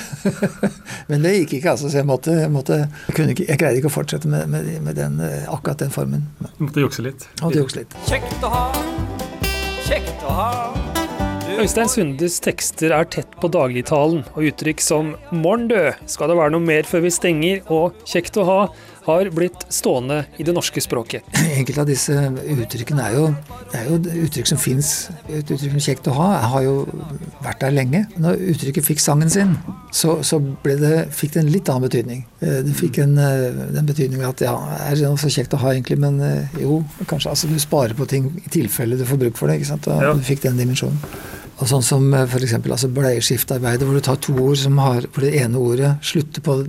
men 1.11 1.23
det 1.23 1.35
gikk 1.35 1.59
ikke, 1.59 1.75
altså. 1.75 1.91
Så 1.93 2.00
jeg 2.00 2.09
måtte, 2.09 2.35
måtte 2.53 2.79
jeg, 2.81 3.35
ikke, 3.35 3.44
jeg 3.51 3.61
greide 3.61 3.83
ikke 3.83 3.90
å 3.90 3.97
fortsette 3.99 4.31
med, 4.33 4.49
med, 4.49 4.71
med 4.83 4.97
den, 4.97 5.21
akkurat 5.53 5.85
den 5.85 5.92
formen. 5.92 6.25
Du 6.57 6.64
måtte 6.64 6.87
jukse 6.87 7.05
litt? 7.05 7.29
Måtte 7.42 7.61
jukse 7.61 7.83
litt. 7.83 7.99
Kjekt 8.09 8.49
å 8.49 8.55
ha, 8.55 8.64
kjekt 9.85 10.25
å 10.25 10.38
ha. 10.40 10.51
Øystein 11.59 11.88
Sundes 11.90 12.37
tekster 12.38 12.92
er 12.94 13.07
tett 13.11 13.33
på 13.42 13.49
dagligtalen, 13.51 14.21
og 14.37 14.44
uttrykk 14.47 14.83
som 14.85 15.16
'morn 15.33 15.66
dø', 15.68 15.97
'skal 16.07 16.31
det 16.31 16.37
være 16.38 16.55
noe 16.55 16.62
mer 16.62 16.87
før 16.87 17.03
vi 17.03 17.11
stenger' 17.11 17.66
og 17.66 17.94
'kjekt 18.07 18.38
å 18.38 18.44
ha' 18.47 18.68
har 19.09 19.31
blitt 19.35 19.64
stående 19.73 20.21
i 20.38 20.47
det 20.47 20.55
norske 20.57 20.83
språket. 20.85 21.27
Enkelte 21.59 21.83
av 21.83 21.88
disse 21.88 22.14
uttrykkene 22.55 23.07
er 23.09 23.16
jo, 23.16 23.27
er 23.77 23.88
jo 23.88 23.99
uttrykk 24.27 24.51
som 24.53 24.61
fins. 24.61 24.92
Et 25.27 25.42
uttrykk 25.42 25.73
som 25.73 25.81
er 25.81 25.87
'kjekt 25.88 26.11
å 26.11 26.16
ha' 26.18 26.31
Jeg 26.38 26.51
har 26.53 26.66
jo 26.66 26.75
vært 27.44 27.62
der 27.64 27.75
lenge. 27.75 28.03
Når 28.21 28.42
uttrykket 28.53 28.88
fikk 28.90 29.03
sangen 29.03 29.33
sin, 29.33 29.57
så, 29.92 30.18
så 30.23 30.40
det, 30.64 31.09
fikk 31.16 31.35
det 31.35 31.42
en 31.42 31.53
litt 31.53 31.68
annen 31.73 31.88
betydning. 31.88 32.25
Det 32.40 32.75
fikk 32.77 33.01
en, 33.05 33.16
den 33.16 33.88
betydningen 33.88 34.29
at 34.29 34.44
ja, 34.44 34.55
er 34.87 34.94
det 34.94 35.09
noe 35.09 35.21
så 35.21 35.33
kjekt 35.33 35.57
å 35.57 35.62
ha 35.62 35.73
egentlig, 35.75 35.99
men 35.99 36.21
jo, 36.61 36.83
kanskje 37.09 37.33
altså, 37.33 37.51
du 37.51 37.59
sparer 37.62 37.97
på 37.99 38.07
ting 38.11 38.31
i 38.44 38.53
tilfelle 38.53 38.99
du 38.99 39.07
får 39.09 39.23
bruk 39.25 39.40
for 39.40 39.49
det. 39.49 39.59
ikke 39.59 39.73
sant? 39.73 39.88
Og 39.90 40.05
ja. 40.05 40.14
du 40.14 40.23
fikk 40.25 40.44
den 40.44 40.61
dimensjonen. 40.61 41.01
Og 41.59 41.66
sånn 41.66 41.83
som 41.83 42.05
f.eks. 42.14 42.55
Altså 42.61 42.90
bleieskiftearbeidet, 42.94 43.87
hvor 43.87 43.99
du 43.99 44.05
tar 44.05 44.21
to 44.23 44.37
ord 44.44 44.59
som 44.61 44.79
har, 44.83 45.09
hvor 45.11 45.25
det 45.27 45.35
ene 45.40 45.59
ordet 45.59 45.97
slutter 46.07 46.44
på 46.44 46.61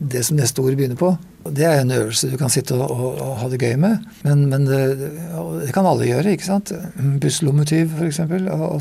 det 0.00 0.22
som 0.24 0.38
neste 0.40 0.62
ord 0.64 0.78
begynner 0.78 0.96
på. 1.00 1.12
Det 1.40 1.64
er 1.64 1.80
en 1.80 1.92
øvelse 1.94 2.28
du 2.28 2.36
kan 2.40 2.52
sitte 2.52 2.76
og, 2.76 2.90
og, 2.90 3.20
og 3.24 3.34
ha 3.40 3.48
det 3.52 3.60
gøy 3.62 3.76
med. 3.80 4.06
Men, 4.26 4.44
men 4.52 4.66
det, 4.68 4.80
det, 5.00 5.72
kan 5.74 5.88
alle 5.88 6.08
gjøre. 6.08 6.34
ikke 6.36 6.48
sant? 6.48 6.72
Busslommetyv 7.22 7.96
f.eks. 7.96 8.20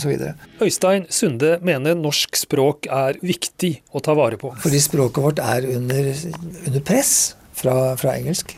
Videre. 0.06 0.34
Øystein 0.62 1.08
Sunde 1.14 1.56
mener 1.66 1.98
norsk 1.98 2.36
språk 2.40 2.90
er 2.92 3.20
viktig 3.24 3.78
å 3.96 4.04
ta 4.04 4.16
vare 4.18 4.40
på. 4.42 4.52
Fordi 4.60 4.82
språket 4.84 5.24
vårt 5.24 5.44
er 5.44 5.70
under, 5.78 6.12
under 6.68 6.84
press 6.86 7.14
fra, 7.56 7.96
fra 8.00 8.18
engelsk. 8.20 8.58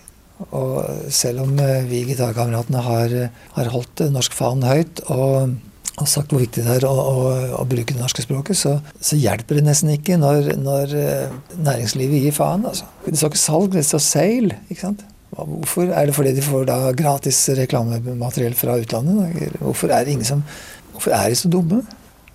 Og 0.50 0.82
selv 1.14 1.44
om 1.44 1.60
eh, 1.62 1.84
vi 1.86 2.02
gitarkameratene 2.10 2.82
har, 2.82 3.18
har 3.58 3.74
holdt 3.76 4.08
norsk 4.10 4.34
faen 4.34 4.66
høyt 4.66 5.04
og 5.14 5.54
og 6.02 6.10
sagt 6.10 6.34
hvor 6.34 6.42
viktig 6.42 6.64
det 6.66 6.80
er 6.80 6.88
å, 6.90 6.92
å, 6.92 7.30
å 7.62 7.64
bruke 7.70 7.94
det 7.94 8.02
norske 8.02 8.26
språket, 8.26 8.58
så, 8.58 8.76
så, 8.98 9.20
hjelper 9.20 9.60
det 9.60 9.66
nesten 9.68 9.94
ikke 9.94 10.18
når, 10.22 10.52
når 10.62 10.98
uh, 10.98 11.56
næringslivet 11.62 12.26
gir 12.26 12.36
faen. 12.36 12.66
Altså. 12.68 12.90
Det 13.06 13.18
står 13.20 13.34
ikke 13.34 13.44
salg, 13.46 13.72
det 13.76 13.86
står 13.88 14.04
sale. 14.06 14.60
ikke 14.70 14.82
sant? 14.84 15.08
Hvorfor? 15.32 15.94
Er 15.96 16.10
det 16.10 16.16
fordi 16.18 16.36
de 16.36 16.44
får 16.44 16.68
da 16.68 16.78
gratis 16.98 17.40
reklamemateriell 17.56 18.56
fra 18.58 18.76
utlandet? 18.82 19.58
Hvorfor 19.62 19.94
er 19.96 20.12
som 20.28 20.44
Hvorfor 20.92 21.16
er 21.16 21.30
de 21.30 21.36
så 21.40 21.50
dumme? 21.50 21.82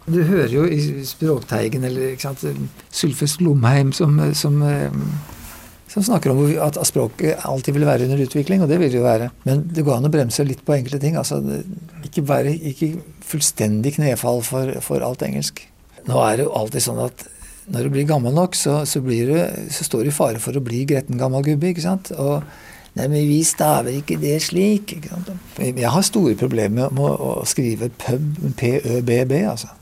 Du 0.07 0.22
hører 0.22 0.52
jo 0.55 0.64
i 0.64 1.05
Språkteigen 1.05 1.85
eller 1.85 2.14
ikke 2.14 2.29
sant, 2.29 2.44
Sylfest 2.94 3.40
Lomheim 3.42 3.92
som, 3.92 4.16
som 4.35 4.62
uh, 4.62 4.90
som 5.96 6.04
snakker 6.04 6.32
om 6.35 6.42
at 6.61 6.76
språket 6.85 7.44
alltid 7.48 7.72
vil 7.72 7.87
være 7.88 8.04
under 8.04 8.20
utvikling, 8.20 8.61
og 8.61 8.68
det 8.68 8.76
vil 8.82 8.90
det 8.92 8.98
jo 8.98 9.06
være. 9.06 9.30
Men 9.48 9.62
det 9.72 9.85
går 9.87 9.96
an 9.96 10.09
å 10.09 10.12
bremse 10.12 10.44
litt 10.44 10.61
på 10.66 10.74
enkelte 10.76 11.00
ting. 11.00 11.16
altså 11.16 11.40
Ikke, 12.04 12.20
bare, 12.26 12.52
ikke 12.52 12.90
fullstendig 13.24 13.94
knefall 13.96 14.42
for, 14.44 14.74
for, 14.85 15.00
alt 15.06 15.24
engelsk. 15.24 15.64
Nå 16.04 16.20
er 16.20 16.37
det 16.37 16.44
jo 16.44 16.52
alltid 16.61 16.85
sånn 16.85 17.00
at 17.06 17.24
når 17.72 17.88
du 17.88 17.94
blir 17.96 18.06
gammel 18.06 18.37
nok, 18.37 18.54
så, 18.54 18.82
så, 18.87 19.00
du, 19.00 19.32
så 19.72 19.87
står 19.88 20.04
du 20.04 20.12
i 20.12 20.14
fare 20.14 20.42
for 20.42 20.54
å 20.54 20.62
bli 20.62 20.85
gretten 20.87 21.16
gammel 21.18 21.46
gubbe. 21.48 21.72
ikke 21.72 21.87
sant? 21.88 22.12
Og 22.20 22.44
Nei, 22.96 23.11
men 23.12 23.26
vi 23.28 23.42
staver 23.44 23.92
ikke 23.98 24.16
det 24.16 24.38
slik. 24.40 24.94
Ikke? 24.96 25.18
Jeg 25.61 25.90
har 25.92 26.04
store 26.04 26.32
problemer 26.40 26.92
med 26.96 27.11
å, 27.12 27.32
å 27.42 27.48
skrive 27.48 27.90
pub, 27.92 28.38
p-ø-b-b, 28.56 29.40
altså. 29.44 29.74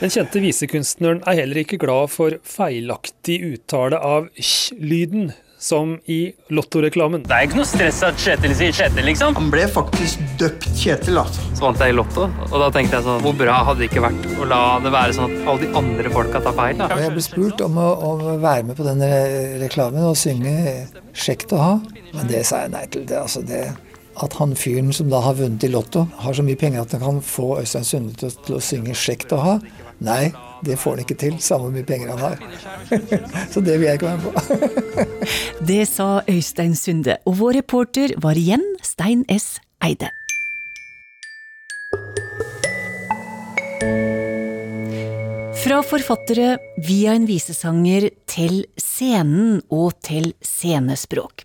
Den 0.00 0.12
kjente 0.12 0.42
visekunstneren 0.44 1.22
er 1.24 1.38
heller 1.38 1.62
ikke 1.62 1.78
glad 1.80 2.10
for 2.12 2.36
feilaktig 2.44 3.38
uttale 3.46 3.96
av 3.96 4.28
sj-lyden, 4.36 5.30
som 5.60 5.92
i 6.08 6.32
Lotto-reklamen. 6.48 7.26
Det 7.28 7.36
er 7.36 7.46
ikke 7.46 7.58
noe 7.58 7.68
stress 7.68 8.00
at 8.06 8.16
Kjetil 8.20 8.54
sier 8.56 8.72
Kjetil, 8.74 9.04
liksom. 9.10 9.36
Han 9.36 9.50
ble 9.52 9.66
faktisk 9.68 10.22
døpt 10.40 10.70
Kjetil, 10.80 11.20
altså. 11.20 11.44
Så 11.52 11.66
vant 11.66 11.82
jeg 11.84 11.92
i 11.92 11.96
Lotto, 11.98 12.30
og 12.48 12.56
da 12.62 12.70
tenkte 12.72 12.96
jeg 12.96 13.04
sånn 13.04 13.20
Hvor 13.26 13.36
bra 13.36 13.58
hadde 13.68 13.82
det 13.82 13.90
ikke 13.90 14.04
vært 14.06 14.24
å 14.40 14.48
la 14.48 14.62
det 14.80 14.94
være 14.94 15.16
sånn 15.18 15.28
at 15.36 15.50
alle 15.52 15.66
de 15.66 15.70
andre 15.82 16.14
folka 16.14 16.40
tar 16.46 16.56
feil? 16.56 16.80
da? 16.80 16.88
Og 16.88 17.04
jeg 17.04 17.14
ble 17.18 17.26
spurt 17.26 17.64
om 17.66 17.76
å, 17.76 17.86
om 18.08 18.24
å 18.32 18.38
være 18.40 18.66
med 18.70 18.80
på 18.80 18.88
den 18.88 19.04
reklamen 19.60 20.08
og 20.08 20.16
synge 20.18 20.56
'Kjekt 21.12 21.52
å 21.52 21.60
ha', 21.60 21.78
men 22.14 22.30
det 22.30 22.44
sa 22.48 22.64
jeg 22.64 22.72
nei 22.72 22.86
til. 22.88 23.04
Det, 23.04 23.18
altså 23.20 23.42
det, 23.44 23.64
at 24.24 24.36
han 24.40 24.54
fyren 24.56 24.92
som 24.96 25.10
da 25.12 25.20
har 25.24 25.36
vunnet 25.36 25.64
i 25.66 25.72
Lotto, 25.72 26.06
har 26.24 26.36
så 26.36 26.44
mye 26.46 26.58
penger 26.58 26.86
at 26.86 26.96
han 26.96 27.04
kan 27.04 27.20
få 27.24 27.58
Øystein 27.60 27.84
Sunde 27.84 28.16
til, 28.16 28.32
til 28.46 28.56
å 28.56 28.62
synge 28.64 28.96
'Kjekt 28.96 29.36
å 29.36 29.42
ha', 29.44 29.58
nei, 30.00 30.32
det 30.64 30.76
får 30.78 30.96
han 30.96 31.04
ikke 31.04 31.18
til, 31.20 31.36
samme 31.42 31.68
hvor 31.68 31.74
mye 31.74 31.88
penger 31.88 32.14
han 32.14 32.18
har. 32.18 32.36
så 33.52 33.62
det 33.64 33.78
vil 33.78 33.88
jeg 33.88 34.00
ikke 34.00 34.06
være 34.06 34.20
med 34.20 34.24
på. 34.26 34.32
Det 35.70 35.82
sa 35.88 36.20
Øystein 36.28 36.74
Sunde, 36.76 37.16
og 37.26 37.38
vår 37.38 37.60
reporter 37.60 38.16
var 38.22 38.38
igjen 38.38 38.64
Stein 38.82 39.24
S. 39.30 39.58
Eide. 39.84 40.10
Fra 45.70 45.84
forfattere 45.86 46.56
via 46.82 47.12
en 47.14 47.28
visesanger 47.28 48.08
til 48.26 48.64
scenen 48.74 49.60
og 49.70 49.92
til 50.02 50.32
scenespråk. 50.42 51.44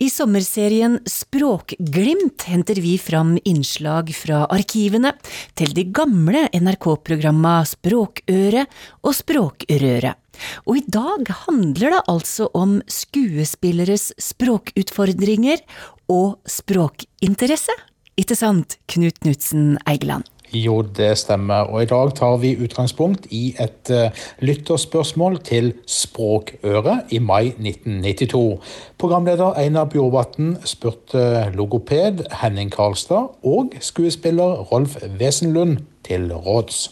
I 0.00 0.06
sommerserien 0.08 0.94
Språkglimt 1.04 2.46
henter 2.48 2.78
vi 2.80 2.94
fram 2.96 3.34
innslag 3.44 4.14
fra 4.16 4.46
arkivene 4.54 5.12
til 5.60 5.74
de 5.76 5.84
gamle 5.92 6.46
NRK-programma 6.56 7.58
Språkøret 7.68 8.72
og 9.04 9.12
Språkrøret. 9.18 10.16
Og 10.64 10.80
i 10.80 10.84
dag 10.96 11.28
handler 11.42 11.98
det 11.98 12.00
altså 12.14 12.48
om 12.56 12.78
skuespilleres 12.88 14.14
språkutfordringer 14.16 15.60
og 16.08 16.38
språkinteresse. 16.48 17.76
Ikke 18.16 18.40
sant, 18.40 18.78
Knut 18.88 19.20
Knutsen 19.20 19.76
Eigeland? 19.84 20.24
Jo, 20.64 20.80
det 20.96 21.18
stemmer. 21.18 21.68
Og 21.68 21.82
i 21.82 21.88
dag 21.90 22.12
tar 22.16 22.36
vi 22.40 22.54
utgangspunkt 22.62 23.26
i 23.34 23.54
et 23.60 23.90
uh, 23.92 24.08
lytterspørsmål 24.40 25.38
til 25.44 25.72
Språkøret 25.90 27.12
i 27.12 27.18
mai 27.18 27.52
1992. 27.52 28.60
Programleder 28.98 29.58
Einar 29.60 29.84
Bjorvatn 29.92 30.54
spurte 30.64 31.52
logoped 31.54 32.24
Henning 32.40 32.72
Karlstad 32.72 33.34
og 33.44 33.76
skuespiller 33.80 34.62
Rolf 34.72 34.96
Wesenlund 35.20 35.78
til 36.06 36.32
råds. 36.32 36.90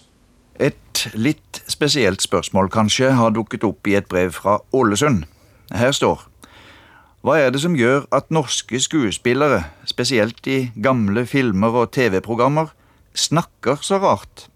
Et 0.61 1.07
litt 1.15 1.63
spesielt 1.71 2.23
spørsmål 2.23 2.71
kanskje 2.71 3.15
har 3.17 3.35
dukket 3.35 3.65
opp 3.67 3.87
i 3.89 3.97
et 3.99 4.07
brev 4.11 4.35
fra 4.37 4.61
Ålesund. 4.73 5.25
Her 5.75 5.93
står 5.97 6.29
Hva 7.25 7.39
er 7.41 7.51
det 7.55 7.63
som 7.65 7.77
gjør 7.79 8.05
at 8.13 8.29
norske 8.35 8.79
skuespillere, 8.81 9.65
spesielt 9.89 10.47
i 10.47 10.69
gamle 10.77 11.25
filmer 11.27 11.73
og 11.83 11.95
TV-programmer, 11.97 12.75
snakker 13.15 13.81
så 13.83 13.99
rart? 14.03 14.49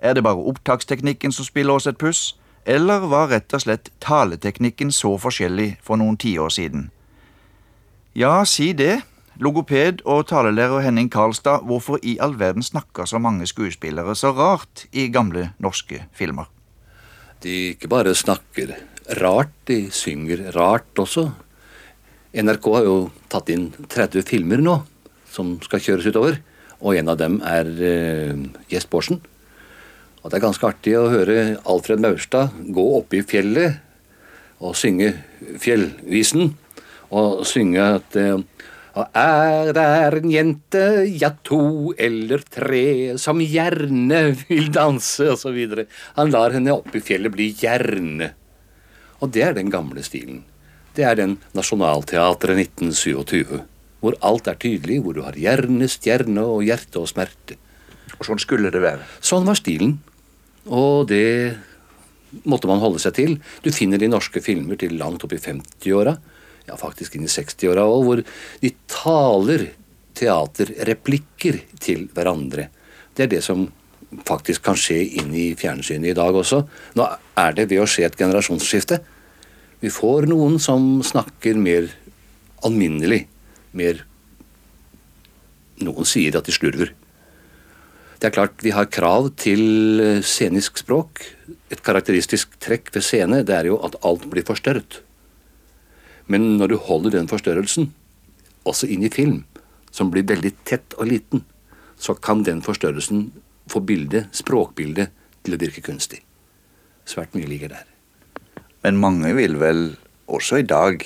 Er 0.00 0.14
det 0.14 0.24
bare 0.24 0.46
opptaksteknikken 0.50 1.32
som 1.32 1.44
spiller 1.44 1.76
oss 1.76 1.86
et 1.86 1.98
puss, 1.98 2.34
eller 2.66 3.06
var 3.10 3.30
rett 3.32 3.52
og 3.56 3.64
slett 3.64 3.90
taleteknikken 4.02 4.92
så 4.92 5.14
forskjellig 5.20 5.74
for 5.84 6.00
noen 6.00 6.18
tiår 6.20 6.52
siden? 6.52 6.90
Ja, 8.16 8.42
si 8.44 8.72
det. 8.72 9.00
Logoped 9.40 10.02
og 10.04 10.26
talelærer 10.28 10.82
Henning 10.84 11.08
Karlstad, 11.08 11.62
hvorfor 11.64 12.00
i 12.02 12.18
all 12.20 12.34
verden 12.36 12.62
snakker 12.62 13.06
så 13.08 13.18
mange 13.18 13.46
skuespillere 13.48 14.12
så 14.18 14.34
rart 14.36 14.84
i 14.92 15.06
gamle 15.08 15.52
norske 15.58 16.02
filmer? 16.12 16.50
De 17.40 17.72
ikke 17.72 17.88
bare 17.88 18.12
snakker 18.14 18.74
rart, 19.20 19.54
de 19.64 19.86
synger 19.94 20.50
rart 20.52 20.98
også. 21.00 21.30
NRK 22.36 22.66
har 22.74 22.84
jo 22.84 22.98
tatt 23.32 23.48
inn 23.54 23.70
30 23.88 24.26
filmer 24.28 24.60
nå 24.60 24.76
som 25.30 25.54
skal 25.64 25.80
kjøres 25.80 26.10
utover, 26.10 26.36
og 26.80 26.96
en 26.96 27.12
av 27.12 27.18
dem 27.20 27.38
er 27.46 27.68
uh, 27.68 28.40
Gjest 28.72 28.90
Borsen. 28.92 29.20
Og 30.20 30.28
det 30.28 30.38
er 30.38 30.44
ganske 30.44 30.68
artig 30.68 30.96
å 30.98 31.08
høre 31.12 31.60
Alfred 31.68 32.02
Maurstad 32.04 32.56
gå 32.72 32.84
opp 32.98 33.14
i 33.16 33.22
fjellet 33.24 33.80
og 34.60 34.74
synge 34.76 35.14
fjellvisen, 35.60 36.52
og 37.16 37.46
synge 37.48 37.86
at 37.96 38.18
og 38.98 39.06
er 39.14 39.70
der 39.74 40.16
en 40.18 40.30
jente, 40.32 40.82
ja 41.06 41.30
to 41.46 41.92
eller 41.94 42.42
tre, 42.42 43.16
som 43.22 43.38
gjerne 43.38 44.22
vil 44.48 44.70
danse, 44.74 45.28
osv. 45.30 45.58
Han 46.16 46.32
lar 46.34 46.56
henne 46.56 46.74
opp 46.74 46.94
i 46.98 47.02
fjellet 47.04 47.34
bli 47.34 47.50
gjerne. 47.60 48.32
Og 49.20 49.30
det 49.34 49.44
er 49.46 49.54
den 49.54 49.70
gamle 49.70 50.02
stilen. 50.02 50.42
Det 50.96 51.06
er 51.06 51.20
den 51.20 51.36
Nationaltheatret 51.54 52.58
1927, 52.66 53.60
hvor 54.00 54.16
alt 54.24 54.48
er 54.48 54.58
tydelig, 54.60 55.00
hvor 55.04 55.16
du 55.16 55.22
har 55.24 55.36
hjerne, 55.36 55.88
stjerne 55.90 56.44
og 56.44 56.64
hjerte 56.64 57.02
og 57.02 57.10
smerte. 57.10 57.58
Og 58.18 58.26
sånn 58.26 58.40
skulle 58.42 58.72
det 58.72 58.82
være? 58.82 59.06
Sånn 59.24 59.46
var 59.48 59.58
stilen. 59.58 59.98
Og 60.68 61.08
det 61.08 61.56
måtte 62.48 62.68
man 62.70 62.82
holde 62.82 63.00
seg 63.02 63.16
til. 63.16 63.38
Du 63.64 63.70
finner 63.74 64.00
de 64.00 64.10
norske 64.10 64.42
filmer 64.44 64.78
til 64.80 64.96
langt 65.00 65.24
opp 65.26 65.34
i 65.36 65.40
50-åra 65.40 66.16
ja, 66.70 66.76
faktisk 66.78 67.16
inn 67.16 67.26
i 67.26 67.30
60-åra 67.30 67.84
òg, 67.88 68.06
hvor 68.06 68.22
de 68.62 68.72
taler 68.90 69.66
teaterreplikker 70.18 71.60
til 71.82 72.06
hverandre. 72.14 72.68
Det 73.16 73.26
er 73.26 73.32
det 73.34 73.42
som 73.46 73.66
faktisk 74.26 74.64
kan 74.66 74.78
skje 74.78 74.98
inn 75.20 75.32
i 75.36 75.50
fjernsynet 75.58 76.12
i 76.12 76.18
dag 76.18 76.34
også. 76.36 76.62
Nå 76.98 77.06
er 77.40 77.56
det 77.56 77.68
ved 77.70 77.82
å 77.82 77.88
skje 77.88 78.08
et 78.08 78.18
generasjonsskifte. 78.18 79.00
Vi 79.80 79.92
får 79.92 80.28
noen 80.30 80.58
som 80.62 80.98
snakker 81.06 81.58
mer 81.60 81.88
alminnelig, 82.66 83.24
mer 83.76 84.06
Noen 85.80 86.04
sier 86.04 86.36
at 86.36 86.44
de 86.44 86.52
slurver. 86.52 86.90
Det 88.20 88.28
er 88.28 88.34
klart 88.34 88.60
vi 88.60 88.72
har 88.76 88.90
krav 88.92 89.30
til 89.40 90.20
scenisk 90.20 90.82
språk. 90.82 91.22
Et 91.72 91.80
karakteristisk 91.80 92.58
trekk 92.60 92.90
ved 92.92 93.06
scene 93.06 93.38
det 93.48 93.54
er 93.56 93.70
jo 93.70 93.78
at 93.86 93.96
alt 94.04 94.26
blir 94.28 94.44
forstørret. 94.44 94.98
Men 96.28 96.58
når 96.60 96.74
du 96.74 96.76
holder 96.76 97.16
den 97.16 97.30
forstørrelsen, 97.32 97.94
også 98.68 98.90
inn 98.92 99.06
i 99.08 99.12
film, 99.12 99.46
som 99.90 100.12
blir 100.12 100.28
veldig 100.28 100.52
tett 100.68 100.98
og 100.98 101.08
liten, 101.08 101.46
så 101.96 102.12
kan 102.12 102.44
den 102.44 102.60
forstørrelsen 102.62 103.30
få 103.72 103.80
bildet, 103.80 104.28
språkbildet, 104.36 105.08
til 105.40 105.56
å 105.56 105.60
virke 105.60 105.80
kunstig. 105.80 106.20
Svært 107.08 107.32
mye 107.32 107.48
ligger 107.48 107.72
der. 107.72 107.86
Men 108.84 109.00
mange 109.00 109.32
vil 109.36 109.56
vel 109.60 109.94
også 110.28 110.60
i 110.60 110.66
dag 110.68 111.02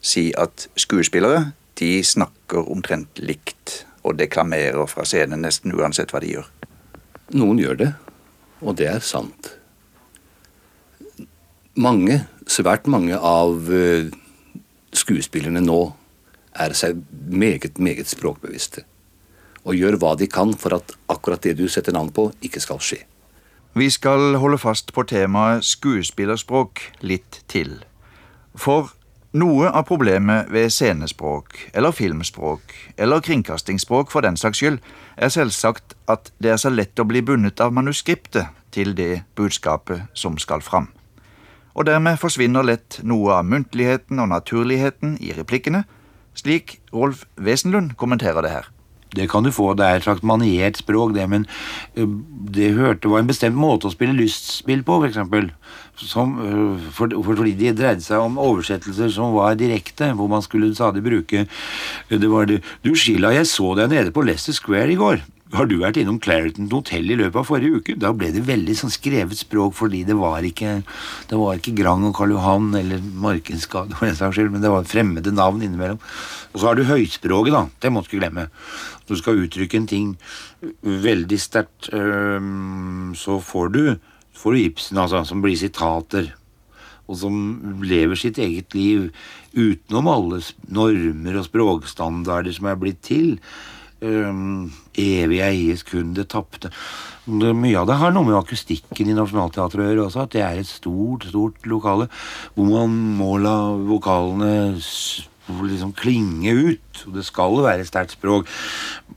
si 0.00 0.30
at 0.38 0.68
skuespillere 0.78 1.50
de 1.80 2.00
snakker 2.04 2.68
omtrent 2.70 3.20
likt 3.24 3.84
og 4.04 4.18
deklamerer 4.20 4.86
fra 4.88 5.04
scenen 5.08 5.42
nesten 5.44 5.74
uansett 5.76 6.12
hva 6.12 6.20
de 6.22 6.34
gjør. 6.34 6.50
Noen 7.36 7.60
gjør 7.62 7.80
det, 7.80 7.90
og 8.60 8.76
det 8.80 8.88
er 8.90 9.04
sant. 9.04 9.54
Mange, 11.80 12.22
svært 12.50 12.88
mange 12.90 13.16
av 13.16 13.70
skuespillerne 14.96 15.62
nå 15.64 15.80
er 16.60 16.74
seg 16.76 16.98
meget, 17.30 17.78
meget 17.78 18.10
språkbevisste. 18.10 18.84
Og 19.64 19.76
gjør 19.76 19.98
hva 20.00 20.14
de 20.18 20.26
kan 20.30 20.54
for 20.58 20.74
at 20.76 20.94
akkurat 21.12 21.42
det 21.44 21.56
du 21.60 21.68
setter 21.68 21.94
navn 21.94 22.10
på, 22.12 22.30
ikke 22.42 22.62
skal 22.62 22.80
skje. 22.82 23.04
Vi 23.78 23.86
skal 23.92 24.34
holde 24.42 24.58
fast 24.58 24.90
på 24.96 25.04
temaet 25.06 25.62
skuespillerspråk 25.68 26.82
litt 27.06 27.42
til. 27.48 27.76
For 28.58 28.90
noe 29.32 29.70
av 29.70 29.86
problemet 29.88 30.50
ved 30.50 30.70
scenespråk, 30.70 31.70
eller 31.74 31.94
filmspråk, 31.94 32.74
eller 32.98 33.20
kringkastingsspråk 33.20 34.10
for 34.10 34.26
den 34.26 34.36
saks 34.36 34.58
skyld, 34.58 34.80
er 35.16 35.28
selvsagt 35.28 35.94
at 36.08 36.32
det 36.38 36.54
er 36.54 36.62
så 36.62 36.72
lett 36.72 36.98
å 36.98 37.06
bli 37.06 37.22
bundet 37.22 37.60
av 37.60 37.72
manuskriptet 37.72 38.50
til 38.74 38.96
det 38.98 39.22
budskapet 39.38 40.10
som 40.14 40.38
skal 40.38 40.62
fram 40.62 40.90
og 41.74 41.86
dermed 41.86 42.18
forsvinner 42.20 42.66
lett 42.66 42.98
noe 43.06 43.38
av 43.38 43.46
muntligheten 43.48 44.20
og 44.20 44.30
naturligheten 44.32 45.16
i 45.22 45.32
replikkene, 45.36 45.84
slik 46.34 46.78
Rolf 46.92 47.24
Wesenlund 47.40 47.94
kommenterer 48.00 48.44
det 48.44 48.52
her. 48.52 48.68
Det 49.16 49.26
kan 49.30 49.42
du 49.42 49.50
få, 49.50 49.72
det 49.74 49.86
er 49.86 49.98
et 49.98 50.06
slags 50.06 50.22
maniert 50.26 50.78
språk, 50.78 51.14
det, 51.16 51.26
men 51.30 51.46
det 52.54 52.70
hørte 52.76 53.10
var 53.10 53.24
en 53.24 53.30
bestemt 53.30 53.58
måte 53.58 53.88
å 53.88 53.94
spille 53.94 54.14
lystspill 54.14 54.84
på, 54.86 55.00
eksempel. 55.08 55.50
Som, 56.00 56.36
for, 56.94 57.10
for, 57.12 57.34
fordi 57.36 57.56
det 57.58 57.74
dreide 57.76 58.04
seg 58.04 58.22
om 58.22 58.38
oversettelser 58.40 59.10
som 59.12 59.34
var 59.34 59.58
direkte, 59.58 60.12
hvor 60.16 60.30
man 60.32 60.40
skulle 60.40 60.70
stadig 60.72 61.02
bruke 61.04 61.42
Det 62.08 62.30
var 62.30 62.48
det 62.48 62.62
Du, 62.80 62.94
Sheila, 62.94 63.34
jeg 63.36 63.50
så 63.50 63.74
deg 63.76 63.90
nede 63.92 64.14
på 64.14 64.24
Leicester 64.24 64.56
Square 64.56 64.94
i 64.94 64.96
går. 65.00 65.20
Har 65.50 65.66
du 65.66 65.80
vært 65.80 65.96
innom 65.98 66.20
Clariton 66.22 66.68
hotell 66.70 67.10
i 67.10 67.16
løpet 67.18 67.40
av 67.40 67.48
forrige 67.48 67.80
uke? 67.80 67.94
Da 67.98 68.12
ble 68.14 68.28
det 68.30 68.44
veldig 68.46 68.74
sånn 68.78 68.92
skrevet 68.94 69.40
språk, 69.40 69.74
fordi 69.74 70.04
det 70.06 70.14
var 70.14 70.44
ikke 70.46 70.76
det 71.30 71.38
var 71.40 71.58
ikke 71.58 71.74
Grang 71.74 72.04
og 72.06 72.14
Karl 72.14 72.36
Johan 72.36 72.68
eller 72.78 73.02
Markensgade, 73.02 73.96
for 73.98 74.06
den 74.06 74.18
saks 74.18 74.38
skyld, 74.38 74.52
men 74.54 74.62
det 74.62 74.70
var 74.70 74.86
fremmede 74.86 75.32
navn 75.34 75.64
innimellom. 75.66 75.98
Og 76.52 76.60
så 76.60 76.70
har 76.70 76.78
du 76.78 76.84
høyspråket, 76.86 77.54
da. 77.56 77.64
Det 77.82 77.90
må 77.90 78.02
du 78.04 78.10
ikke 78.10 78.20
glemme. 78.22 78.46
Du 79.10 79.16
skal 79.18 79.42
uttrykke 79.42 79.80
en 79.80 79.90
ting 79.90 80.12
veldig 80.86 81.40
sterkt, 81.42 81.90
så 81.90 83.40
får 83.42 83.74
du, 83.74 83.82
får 84.38 84.54
du 84.54 84.60
Ibsen, 84.62 85.02
altså, 85.02 85.24
som 85.26 85.42
blir 85.42 85.58
sitater. 85.58 86.30
og 87.10 87.16
som 87.18 87.82
lever 87.82 88.14
sitt 88.14 88.38
eget 88.38 88.74
liv 88.74 89.08
utenom 89.54 90.06
alle 90.06 90.38
normer 90.70 91.40
og 91.40 91.48
språkstandarder 91.48 92.54
som 92.54 92.70
er 92.70 92.78
blitt 92.78 93.02
til. 93.02 93.40
Um, 94.00 94.70
evig 95.00 95.40
eies 95.44 95.84
kun 95.86 96.14
det 96.16 96.28
tapte. 96.32 96.70
Mye 97.30 97.78
av 97.78 97.88
det 97.88 97.98
har 98.00 98.14
noe 98.14 98.26
med 98.26 98.38
akustikken 98.38 99.10
i 99.10 99.16
Nationaltheatret 99.16 99.84
å 99.84 99.88
gjøre 99.88 100.06
også. 100.06 100.24
At 100.24 100.34
det 100.34 100.44
er 100.44 100.60
et 100.60 100.68
stort, 100.68 101.28
stort 101.30 101.68
lokale 101.68 102.08
hvor 102.56 102.70
man 102.70 102.96
må 103.18 103.34
la 103.42 103.56
vokalene 103.76 104.54
liksom 105.48 105.92
klinge 105.98 106.54
ut. 106.54 107.04
Og 107.06 107.14
det 107.18 107.26
skal 107.28 107.60
være 107.64 107.86
sterkt 107.88 108.16
språk. 108.16 108.48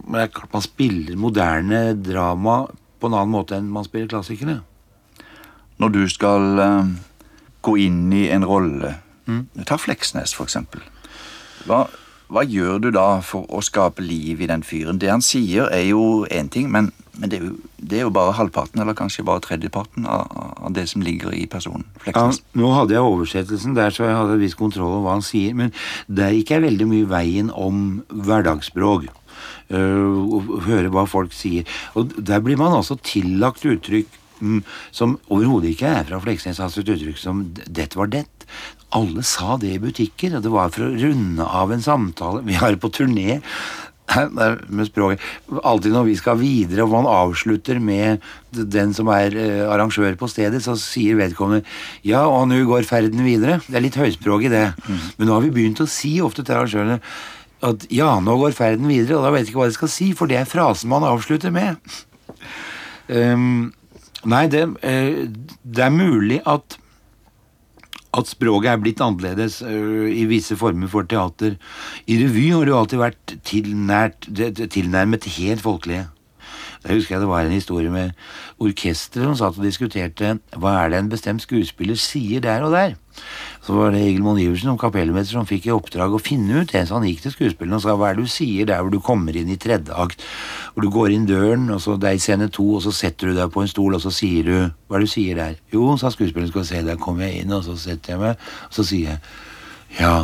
Men 0.03 0.19
det 0.19 0.27
er 0.27 0.35
klart 0.35 0.55
man 0.55 0.65
spiller 0.65 1.19
moderne 1.19 1.81
drama 1.99 2.63
på 2.99 3.09
en 3.09 3.17
annen 3.17 3.33
måte 3.33 3.57
enn 3.57 3.71
man 3.71 3.87
spiller 3.87 4.11
klassikerne. 4.11 4.61
Når 5.81 5.95
du 5.95 6.03
skal 6.11 6.61
uh, 6.61 6.93
gå 7.65 7.75
inn 7.81 8.05
i 8.13 8.27
en 8.31 8.45
rolle 8.45 8.93
mm. 9.25 9.65
Ta 9.67 9.79
Fleksnes, 9.81 10.35
for 10.37 10.47
eksempel. 10.47 10.83
Hva, 11.67 11.85
hva, 12.33 12.43
gjør 12.49 12.81
du 12.81 12.89
da 12.95 13.21
for 13.25 13.45
å 13.53 13.61
skape 13.63 14.03
liv 14.03 14.41
i 14.41 14.49
den 14.49 14.65
fyren? 14.65 14.99
Det 15.01 15.11
han 15.11 15.23
sier, 15.23 15.69
er 15.69 15.85
jo 15.91 16.25
én 16.33 16.49
ting, 16.53 16.71
men, 16.73 16.89
men 17.19 17.29
det, 17.29 17.39
er 17.39 17.45
jo, 17.45 17.53
det, 17.77 17.99
er 17.99 18.05
jo, 18.07 18.13
bare 18.15 18.33
halvparten, 18.39 18.81
eller 18.81 18.97
kanskje 18.97 19.25
bare 19.27 19.43
tredjeparten 19.45 20.07
av, 20.09 20.31
av 20.57 20.73
det 20.75 20.87
som 20.89 21.05
ligger 21.05 21.35
i 21.37 21.45
personen. 21.49 21.85
Ja, 22.09 22.25
nå 22.57 22.71
hadde 22.73 22.97
jeg 22.97 23.05
oversettelsen 23.05 23.77
der, 23.77 23.93
så 23.93 24.07
jeg 24.07 24.17
hadde 24.17 24.37
en 24.39 24.43
viss 24.43 24.57
kontroll 24.57 24.89
over 24.89 25.05
hva 25.05 25.17
han 25.19 25.25
sier. 25.25 25.53
Men 25.57 25.75
der 26.07 26.33
gikk 26.33 26.55
jeg 26.55 26.65
veldig 26.65 26.89
mye 26.89 27.11
veien 27.11 27.53
om 27.53 28.01
hverdagsspråk. 28.09 29.11
Uh, 29.73 30.41
høre 30.65 30.91
hva 30.93 31.05
folk 31.09 31.33
sier. 31.35 31.69
Og 31.97 32.17
der 32.17 32.43
blir 32.43 32.59
man 32.59 32.75
altså 32.75 32.97
tillagt 33.01 33.65
uttrykk 33.65 34.19
mm, 34.43 34.61
som 34.91 35.17
overhodet 35.29 35.73
ikke 35.73 35.93
er 36.01 36.07
fra 36.09 36.19
Fleksnes. 36.23 36.61
Altså 36.63 36.81
et 36.81 36.93
uttrykk 36.95 37.19
som 37.21 37.45
'det 37.53 37.95
var 37.95 38.09
det'. 38.09 38.47
Alle 38.93 39.23
sa 39.25 39.57
det 39.61 39.71
i 39.75 39.81
butikker, 39.81 40.37
og 40.37 40.45
det 40.45 40.51
var 40.53 40.73
for 40.73 40.85
å 40.85 40.93
runde 40.93 41.45
av 41.45 41.73
en 41.73 41.81
samtale. 41.81 42.43
Vi 42.45 42.59
er 42.59 42.77
på 42.81 42.91
turné 42.93 43.39
med 44.13 44.87
språket. 44.87 45.21
Alltid 45.63 45.95
når 45.95 46.07
vi 46.09 46.15
skal 46.19 46.37
videre, 46.37 46.85
og 46.85 46.93
man 46.93 47.09
avslutter 47.09 47.79
med 47.81 48.21
den 48.51 48.93
som 48.93 49.09
er 49.13 49.35
eh, 49.39 49.61
arrangør 49.65 50.17
på 50.19 50.29
stedet, 50.29 50.61
så 50.63 50.75
sier 50.79 51.17
vedkommende 51.17 51.63
ja, 52.05 52.25
og 52.27 52.49
nå 52.51 52.59
går 52.69 52.85
ferden 52.87 53.23
videre. 53.25 53.61
Det 53.65 53.79
er 53.79 53.85
litt 53.87 53.97
høyspråk 53.99 54.45
i 54.47 54.53
det. 54.53 54.67
Mm. 54.85 54.99
Men 55.17 55.29
nå 55.29 55.37
har 55.37 55.45
vi 55.45 55.53
begynt 55.55 55.81
å 55.83 55.89
si 55.89 56.17
ofte 56.21 56.45
til 56.45 56.57
arrangørene 56.57 56.99
at 57.63 57.87
ja, 57.93 58.17
nå 58.19 58.35
går 58.41 58.55
ferden 58.57 58.89
videre, 58.91 59.17
og 59.17 59.25
da 59.25 59.31
vet 59.33 59.45
jeg 59.45 59.53
ikke 59.53 59.61
hva 59.61 59.69
de 59.71 59.77
skal 59.77 59.91
si, 59.91 60.11
for 60.17 60.29
det 60.29 60.41
er 60.41 60.49
frasen 60.49 60.91
man 60.91 61.05
avslutter 61.07 61.53
med. 61.55 61.79
Um, 63.07 63.71
nei, 64.33 64.45
det, 64.51 64.65
uh, 64.83 65.21
det 65.63 65.85
er 65.87 65.95
mulig 65.95 66.41
at 66.43 66.77
at 68.13 68.29
språket 68.29 68.71
er 68.71 68.81
blitt 68.81 69.01
annerledes 69.03 69.61
uh, 69.65 70.07
i 70.09 70.25
visse 70.29 70.57
former 70.59 70.91
for 70.91 71.07
teater. 71.09 71.57
I 72.05 72.19
revy 72.21 72.49
har 72.53 72.65
det 72.65 72.73
jo 72.73 72.79
alltid 72.81 73.01
vært 73.01 73.37
tilnært, 73.47 74.27
tilnærmet 74.73 75.29
helt 75.37 75.63
folkelige. 75.63 76.07
Jeg 76.83 76.97
husker 76.97 77.15
jeg 77.15 77.23
det 77.23 77.29
var 77.31 77.47
en 77.47 77.55
historie 77.55 77.91
med 77.91 78.11
orkesteret 78.59 79.29
som 79.29 79.37
satt 79.39 79.59
og 79.59 79.63
diskuterte 79.63 80.33
hva 80.59 80.73
er 80.81 80.91
det 80.91 80.99
en 80.99 81.11
bestemt 81.13 81.45
skuespiller 81.45 81.95
sier 81.99 82.43
der 82.43 82.65
og 82.65 82.75
der. 82.75 82.97
Så 83.63 83.71
var 83.77 83.93
det 83.93 84.01
Egil 84.03 84.23
Monn 84.25 84.41
Iversen 84.43 84.73
som 84.73 84.77
kapellmester 84.79 85.37
som 85.37 85.47
fikk 85.47 85.69
i 85.69 85.71
oppdrag 85.71 86.11
å 86.11 86.19
finne 86.19 86.63
ut 86.63 86.73
det. 86.73 86.81
Så 86.89 86.97
han 86.97 87.05
gikk 87.07 87.21
til 87.23 87.31
skuespilleren 87.31 87.77
og 87.77 87.83
sa 87.85 87.95
hva 87.95 88.09
er 88.09 88.17
det 88.17 88.25
du 88.25 88.31
sier 88.31 88.67
der 88.67 88.81
hvor 88.83 88.91
du 88.91 88.99
kommer 88.99 89.37
inn 89.39 89.51
i 89.53 89.59
tredje 89.59 89.95
akt. 89.95 90.25
Hvor 90.73 90.83
du 90.83 90.89
går 90.91 91.13
inn 91.15 91.27
døren, 91.29 91.69
og 91.71 91.79
så 91.79 91.95
det 91.95 92.09
er 92.09 92.17
i 92.17 92.23
scene 92.23 92.49
to, 92.51 92.65
og 92.75 92.83
så 92.83 92.91
setter 92.95 93.31
du 93.31 93.37
deg 93.37 93.53
på 93.53 93.63
en 93.63 93.71
stol, 93.71 93.95
og 93.95 94.03
så 94.03 94.11
sier 94.11 94.49
du 94.49 94.55
Hva 94.57 94.99
er 94.99 95.05
det 95.05 95.07
du 95.07 95.13
sier 95.13 95.39
der? 95.39 95.55
Jo, 95.71 95.93
sa 95.95 96.11
skuespilleren, 96.11 96.51
skal 96.51 96.67
se, 96.67 96.83
der 96.83 96.99
kommer 96.99 97.29
jeg 97.29 97.45
inn, 97.45 97.55
og 97.55 97.63
så 97.63 97.77
setter 97.79 98.17
jeg 98.17 98.23
meg, 98.25 98.47
og 98.67 98.79
så 98.79 98.87
sier 98.91 99.13
jeg 99.13 99.99
Ja, 100.01 100.15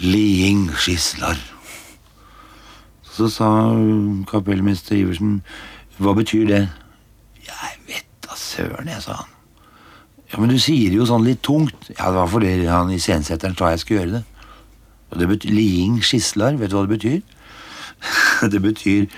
Liing 0.00 0.70
skisler. 0.80 1.36
Så 3.10 3.28
sa 3.28 3.50
kapellmester 4.30 4.96
Iversen 4.96 5.42
hva 6.00 6.14
betyr 6.16 6.46
det? 6.48 6.62
Jeg 7.44 7.76
vet 7.84 8.08
da 8.24 8.38
søren, 8.40 8.88
jeg, 8.88 9.04
sa 9.04 9.18
han. 9.20 9.39
Ja, 10.30 10.38
Men 10.38 10.52
du 10.52 10.58
sier 10.62 10.94
jo 10.94 11.06
sånn 11.08 11.26
litt 11.26 11.42
tungt. 11.42 11.90
Ja, 11.96 12.10
det 12.12 12.20
var 12.20 12.30
fordi 12.30 12.52
han 12.68 12.92
iscenesetteren 12.94 13.56
sa 13.58 13.72
jeg 13.72 13.82
skulle 13.82 14.02
gjøre 14.02 14.20
det. 14.20 14.24
Og 15.10 15.18
det 15.18 15.28
betyr 15.32 15.54
Liing 15.56 15.98
skislar, 16.06 16.58
vet 16.60 16.70
du 16.70 16.76
hva 16.78 16.84
det 16.86 16.94
betyr? 16.94 17.20
det 18.52 18.60
betyr 18.62 19.08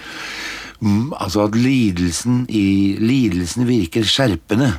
mm, 0.81 1.12
altså 1.20 1.44
at 1.46 1.59
lidelsen, 1.59 2.46
i, 2.48 2.96
lidelsen 3.01 3.68
virker 3.68 4.09
skjerpende. 4.09 4.72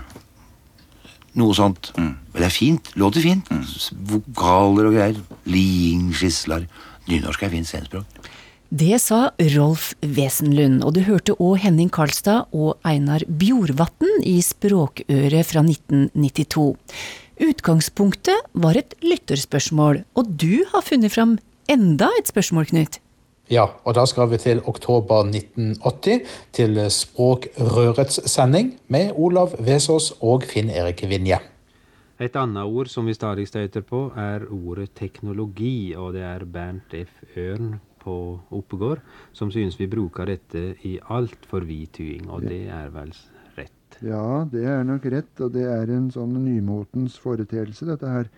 Noe 1.38 1.54
sånt. 1.58 1.92
Mm. 1.98 2.16
Men 2.34 2.42
det 2.42 2.50
er 2.50 2.54
fint. 2.54 2.92
Låter 2.98 3.26
fint. 3.26 3.50
Mm. 3.54 3.64
Vokaler 4.10 4.90
og 4.90 4.98
greier. 4.98 5.22
Liing 5.50 6.12
skislar. 6.18 6.66
Nynorsk 7.10 7.46
er 7.46 7.54
fint 7.54 7.70
scenespråk. 7.70 8.30
Det 8.74 8.96
sa 8.98 9.28
Rolf 9.54 9.92
Wesenlund, 10.02 10.80
og 10.82 10.96
du 10.96 11.04
hørte 11.06 11.36
òg 11.38 11.60
Henning 11.62 11.92
Karlstad 11.94 12.48
og 12.58 12.80
Einar 12.90 13.22
Bjorvatn 13.30 14.24
i 14.26 14.40
Språkøret 14.42 15.46
fra 15.46 15.62
1992. 15.62 16.64
Utgangspunktet 17.46 18.50
var 18.66 18.80
et 18.82 18.96
lytterspørsmål, 19.06 20.02
og 20.18 20.34
du 20.42 20.64
har 20.72 20.82
funnet 20.82 21.14
fram 21.14 21.36
enda 21.70 22.10
et 22.18 22.34
spørsmål, 22.34 22.72
Knut? 22.72 22.98
Ja, 23.54 23.68
og 23.86 23.94
da 23.94 24.08
skal 24.10 24.32
vi 24.34 24.42
til 24.42 24.66
oktober 24.66 25.22
1980, 25.30 26.26
til 26.58 26.84
Språkrørets 26.98 28.24
sending 28.26 28.74
med 28.90 29.14
Olav 29.14 29.54
Vesaas 29.62 30.16
og 30.18 30.50
Finn 30.50 30.74
Erik 30.74 31.06
Vinje. 31.06 31.44
Et 32.18 32.42
annet 32.42 32.66
ord 32.66 32.90
som 32.90 33.06
vi 33.06 33.14
stadig 33.14 33.46
støter 33.54 33.86
på, 33.86 34.08
er 34.18 34.50
ordet 34.50 34.96
teknologi, 34.98 35.94
og 35.94 36.16
det 36.18 36.26
er 36.26 36.50
Bernt 36.50 37.02
F. 37.06 37.20
Ørn 37.38 37.76
på 38.04 38.16
Oppegård 38.54 39.02
som 39.36 39.52
synes 39.52 39.80
vi 39.80 39.90
bruker 39.92 40.30
dette 40.30 40.64
i 40.88 40.98
altfor 41.12 41.66
vid 41.68 41.92
tying, 41.98 42.30
og 42.30 42.46
det 42.48 42.66
er 42.72 42.92
vel 42.94 43.14
rett? 43.58 44.00
Ja, 44.06 44.46
det 44.52 44.66
er 44.70 44.84
nok 44.88 45.06
rett, 45.14 45.34
og 45.42 45.54
det 45.56 45.66
er 45.70 45.92
en 45.94 46.10
sånn 46.14 46.36
nymotens 46.46 47.18
foreteelse, 47.22 47.88
dette 47.90 48.10
her. 48.10 48.32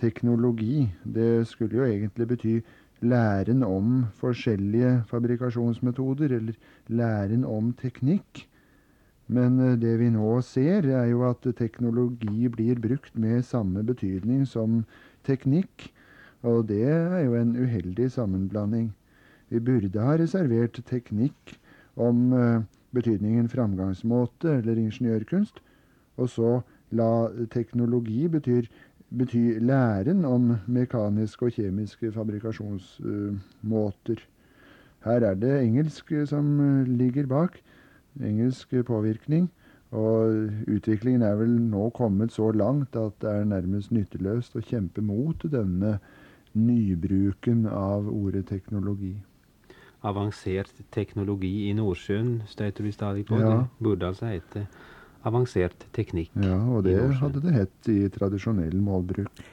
Teknologi. 0.00 0.88
Det 1.06 1.46
skulle 1.46 1.78
jo 1.78 1.84
egentlig 1.86 2.26
bety 2.32 2.54
læren 3.04 3.62
om 3.62 4.06
forskjellige 4.18 5.04
fabrikasjonsmetoder, 5.10 6.34
eller 6.34 6.58
læren 6.88 7.44
om 7.44 7.72
teknikk. 7.78 8.46
Men 9.26 9.60
eh, 9.60 9.76
det 9.80 9.96
vi 10.00 10.10
nå 10.12 10.40
ser, 10.44 10.84
er 10.84 11.08
jo 11.12 11.24
at 11.28 11.46
teknologi 11.56 12.48
blir 12.52 12.80
brukt 12.80 13.16
med 13.16 13.44
samme 13.44 13.84
betydning 13.86 14.44
som 14.48 14.82
teknikk. 15.24 15.88
Og 16.44 16.68
det 16.68 16.84
er 16.84 17.22
jo 17.24 17.38
en 17.38 17.54
uheldig 17.56 18.10
sammenblanding. 18.12 18.92
Vi 19.52 19.60
burde 19.60 20.00
ha 20.00 20.16
reservert 20.18 20.80
teknikk 20.88 21.58
om 22.00 22.32
uh, 22.32 22.62
betydningen 22.96 23.48
framgangsmåte 23.52 24.48
eller 24.60 24.76
ingeniørkunst, 24.80 25.60
og 26.16 26.28
så 26.30 26.60
la 26.94 27.28
teknologi 27.52 28.28
betyr, 28.28 28.62
bety 29.14 29.58
læren 29.62 30.24
om 30.24 30.56
mekaniske 30.66 31.44
og 31.46 31.52
kjemiske 31.58 32.12
fabrikasjonsmåter. 32.14 34.18
Her 35.04 35.20
er 35.28 35.34
det 35.38 35.60
engelsk 35.60 36.12
som 36.26 36.60
uh, 36.60 36.88
ligger 36.88 37.26
bak. 37.26 37.60
Engelsk 38.20 38.68
påvirkning. 38.86 39.50
Og 39.94 40.50
utviklingen 40.66 41.22
er 41.22 41.36
vel 41.38 41.54
nå 41.70 41.90
kommet 41.94 42.32
så 42.34 42.50
langt 42.50 42.96
at 42.98 43.12
det 43.22 43.30
er 43.30 43.44
nærmest 43.46 43.92
nytteløst 43.94 44.56
å 44.58 44.62
kjempe 44.64 45.00
mot 45.04 45.38
denne 45.52 46.00
nybruken 46.54 47.66
av 47.70 48.08
ordet 48.10 48.46
teknologi 48.50 49.14
avansert 50.04 50.72
teknologi 50.94 51.68
i 51.70 51.74
Nordsjøen 51.76 52.42
støter 52.50 52.86
vi 52.86 52.92
stadig 52.94 53.26
på. 53.28 53.40
Ja. 53.40 53.64
Det 53.64 53.86
burde 53.86 54.10
altså 54.12 54.30
hete 54.30 54.66
avansert 55.24 55.86
teknikk. 55.96 56.32
Ja, 56.36 56.58
og 56.60 56.84
det 56.84 56.98
hadde 57.20 57.42
det 57.44 57.54
hett 57.56 57.92
i 57.92 58.00
tradisjonell 58.12 58.76
målbruk. 58.84 59.44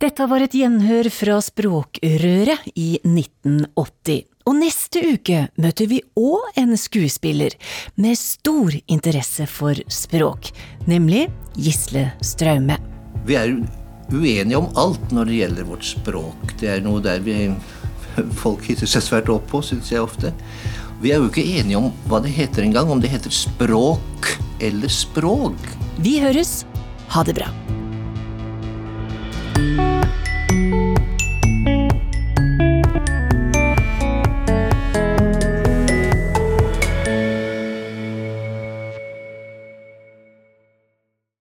Dette 0.00 0.24
var 0.24 0.40
et 0.40 0.54
gjenhør 0.56 1.10
fra 1.12 1.36
Språkrøret 1.44 2.70
i 2.72 2.94
1980. 3.04 4.22
Og 4.48 4.56
neste 4.56 5.02
uke 5.04 5.42
møter 5.60 5.90
vi 5.90 5.98
òg 6.16 6.56
en 6.58 6.72
skuespiller 6.80 7.52
med 8.00 8.16
stor 8.16 8.72
interesse 8.88 9.44
for 9.44 9.76
språk, 9.92 10.48
nemlig 10.88 11.26
Gisle 11.60 12.06
Straume. 12.24 12.78
Vi 13.28 13.36
er 13.36 13.52
uenige 14.10 14.56
om 14.56 14.70
alt 14.80 15.12
når 15.12 15.28
det 15.28 15.36
gjelder 15.42 15.68
vårt 15.68 15.84
språk. 15.86 16.56
Det 16.58 16.72
er 16.72 16.80
noe 16.86 17.04
der 17.04 17.20
vi 17.22 17.36
folk 18.36 18.64
hisser 18.68 18.90
seg 18.90 19.04
svært 19.06 19.32
opp 19.32 19.48
på, 19.50 19.62
syns 19.64 19.92
jeg 19.92 20.02
ofte. 20.02 20.32
Vi 21.00 21.12
er 21.14 21.22
jo 21.22 21.30
ikke 21.30 21.46
enige 21.56 21.80
om 21.80 21.90
hva 22.10 22.20
det 22.24 22.34
heter 22.36 22.66
engang, 22.66 22.90
om 22.92 23.00
det 23.00 23.12
heter 23.12 23.32
språk 23.32 24.34
eller 24.60 24.92
språk. 24.92 25.56
Vi 26.04 26.18
høres. 26.20 26.60
Ha 27.10 27.24
det 27.26 27.38
bra. 27.40 27.48